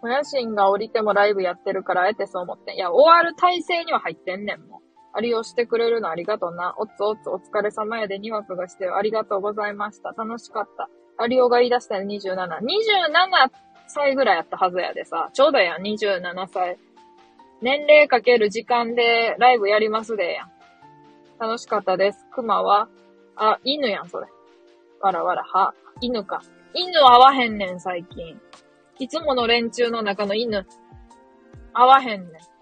[0.06, 2.76] もやしんが降りてもライブやってるから、あえてそう思ってん。
[2.76, 4.80] いや、終わる体制には入ってんねん、もう。
[5.12, 6.74] ありをしてくれるのありがとうな。
[6.78, 10.10] おつおつお疲れ様やで2枠がしてありがとうございました。
[10.10, 10.88] 楽しかった。
[11.18, 12.34] アリオが言い出したの27。
[12.34, 13.50] 27
[13.88, 15.30] 歳ぐらいやったはずやでさ。
[15.32, 16.78] ちょうどやん、27歳。
[17.62, 20.50] 年齢かける時間でライブやりますでやん。
[21.40, 22.26] 楽しかったです。
[22.32, 22.88] 熊は、
[23.36, 24.26] あ、犬やん、それ。
[25.00, 26.42] わらわら、は、犬か。
[26.74, 28.38] 犬合わへんねん、最近。
[28.98, 30.66] いつもの連中の中の犬。
[31.72, 32.56] 合わへんねん。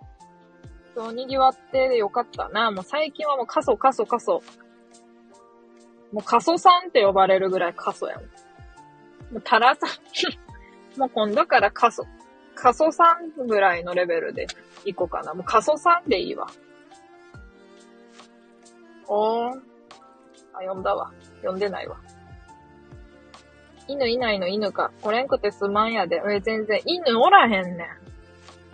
[0.95, 2.71] そう、賑わってでよかったな。
[2.71, 4.43] もう最近はもう過疎、過疎、過疎。
[6.13, 8.25] もう過疎さんって呼ばれるぐらい過疎やもん。
[8.25, 8.31] も
[9.39, 9.91] うタラさん。
[10.99, 12.05] もう今度から過疎。
[12.55, 14.47] 過疎さんぐらいのレベルで
[14.85, 15.35] 行こうかな。
[15.35, 16.47] もう過疎さんでいいわ。
[19.07, 19.63] おーん。
[20.53, 21.13] あ、呼んだわ。
[21.43, 21.97] 呼んでないわ。
[23.89, 24.91] 犬いないの犬か。
[25.03, 26.23] 来れんくてすまんやで。
[26.31, 26.81] え、全然。
[26.85, 27.87] 犬おらへんねん。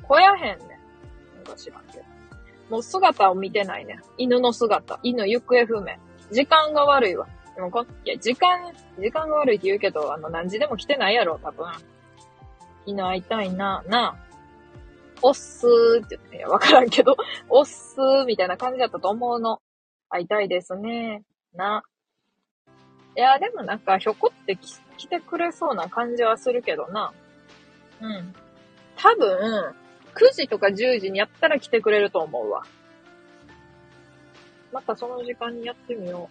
[0.02, 0.68] 来やへんねん。
[1.36, 2.04] なんか知らんけど。
[2.68, 3.98] もう姿を見てないね。
[4.16, 5.00] 犬の姿。
[5.02, 5.96] 犬行方不明。
[6.30, 7.26] 時間が悪いわ。
[7.56, 11.66] でもこ、いや、時間、時間が悪いって言うけど、あの、何時でも来てないやろ、多分。
[12.86, 14.16] 犬会いたいな、な。
[15.22, 17.16] おっすーって言って、いや、わからんけど、
[17.50, 19.60] おっすーみたいな感じだったと思うの。
[20.08, 21.22] 会いたいですね。
[21.54, 21.82] な。
[23.16, 27.14] いや、でもなんか、ひょこってき来てくれそうな感じはするけどな。
[28.02, 28.34] うん。
[28.96, 29.74] 多分、
[30.14, 32.64] 9時とか10時にやったら来てくれると思うわ。
[34.72, 36.28] またその時間にやってみよ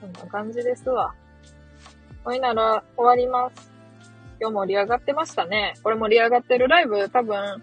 [0.00, 0.02] う。
[0.02, 1.14] こんな感じですわ。
[2.22, 3.72] ほいなら終わります。
[4.40, 5.74] 今日盛り上がってましたね。
[5.82, 7.60] これ盛り上がってるライブ多分、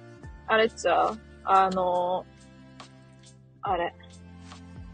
[0.47, 1.18] あれっちゃう？
[1.45, 2.26] あの
[3.62, 3.95] あれ。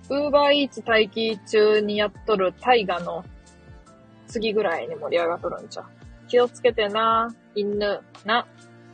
[0.09, 3.23] ウーバーイーツ待機中にやっとるタイガの
[4.27, 5.85] 次ぐらいに盛り上がっとるんちゃう
[6.29, 8.47] 気をつけてな、犬、な。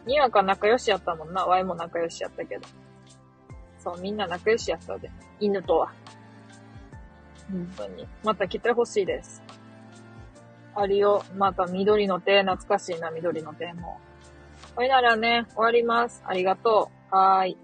[0.08, 1.46] にわか仲良しやったもんな。
[1.46, 2.62] ワイも仲良しやったけど。
[3.78, 5.12] そう、みんな仲良しやったで。
[5.40, 5.92] 犬とは。
[7.52, 8.08] 本当に。
[8.24, 9.44] また来てほしいです。
[10.76, 11.24] あるよ。
[11.36, 14.00] また緑の手、懐かしいな、緑の手も。
[14.76, 16.24] ほいならね、終わります。
[16.26, 17.16] ありがとう。
[17.16, 17.58] はーい。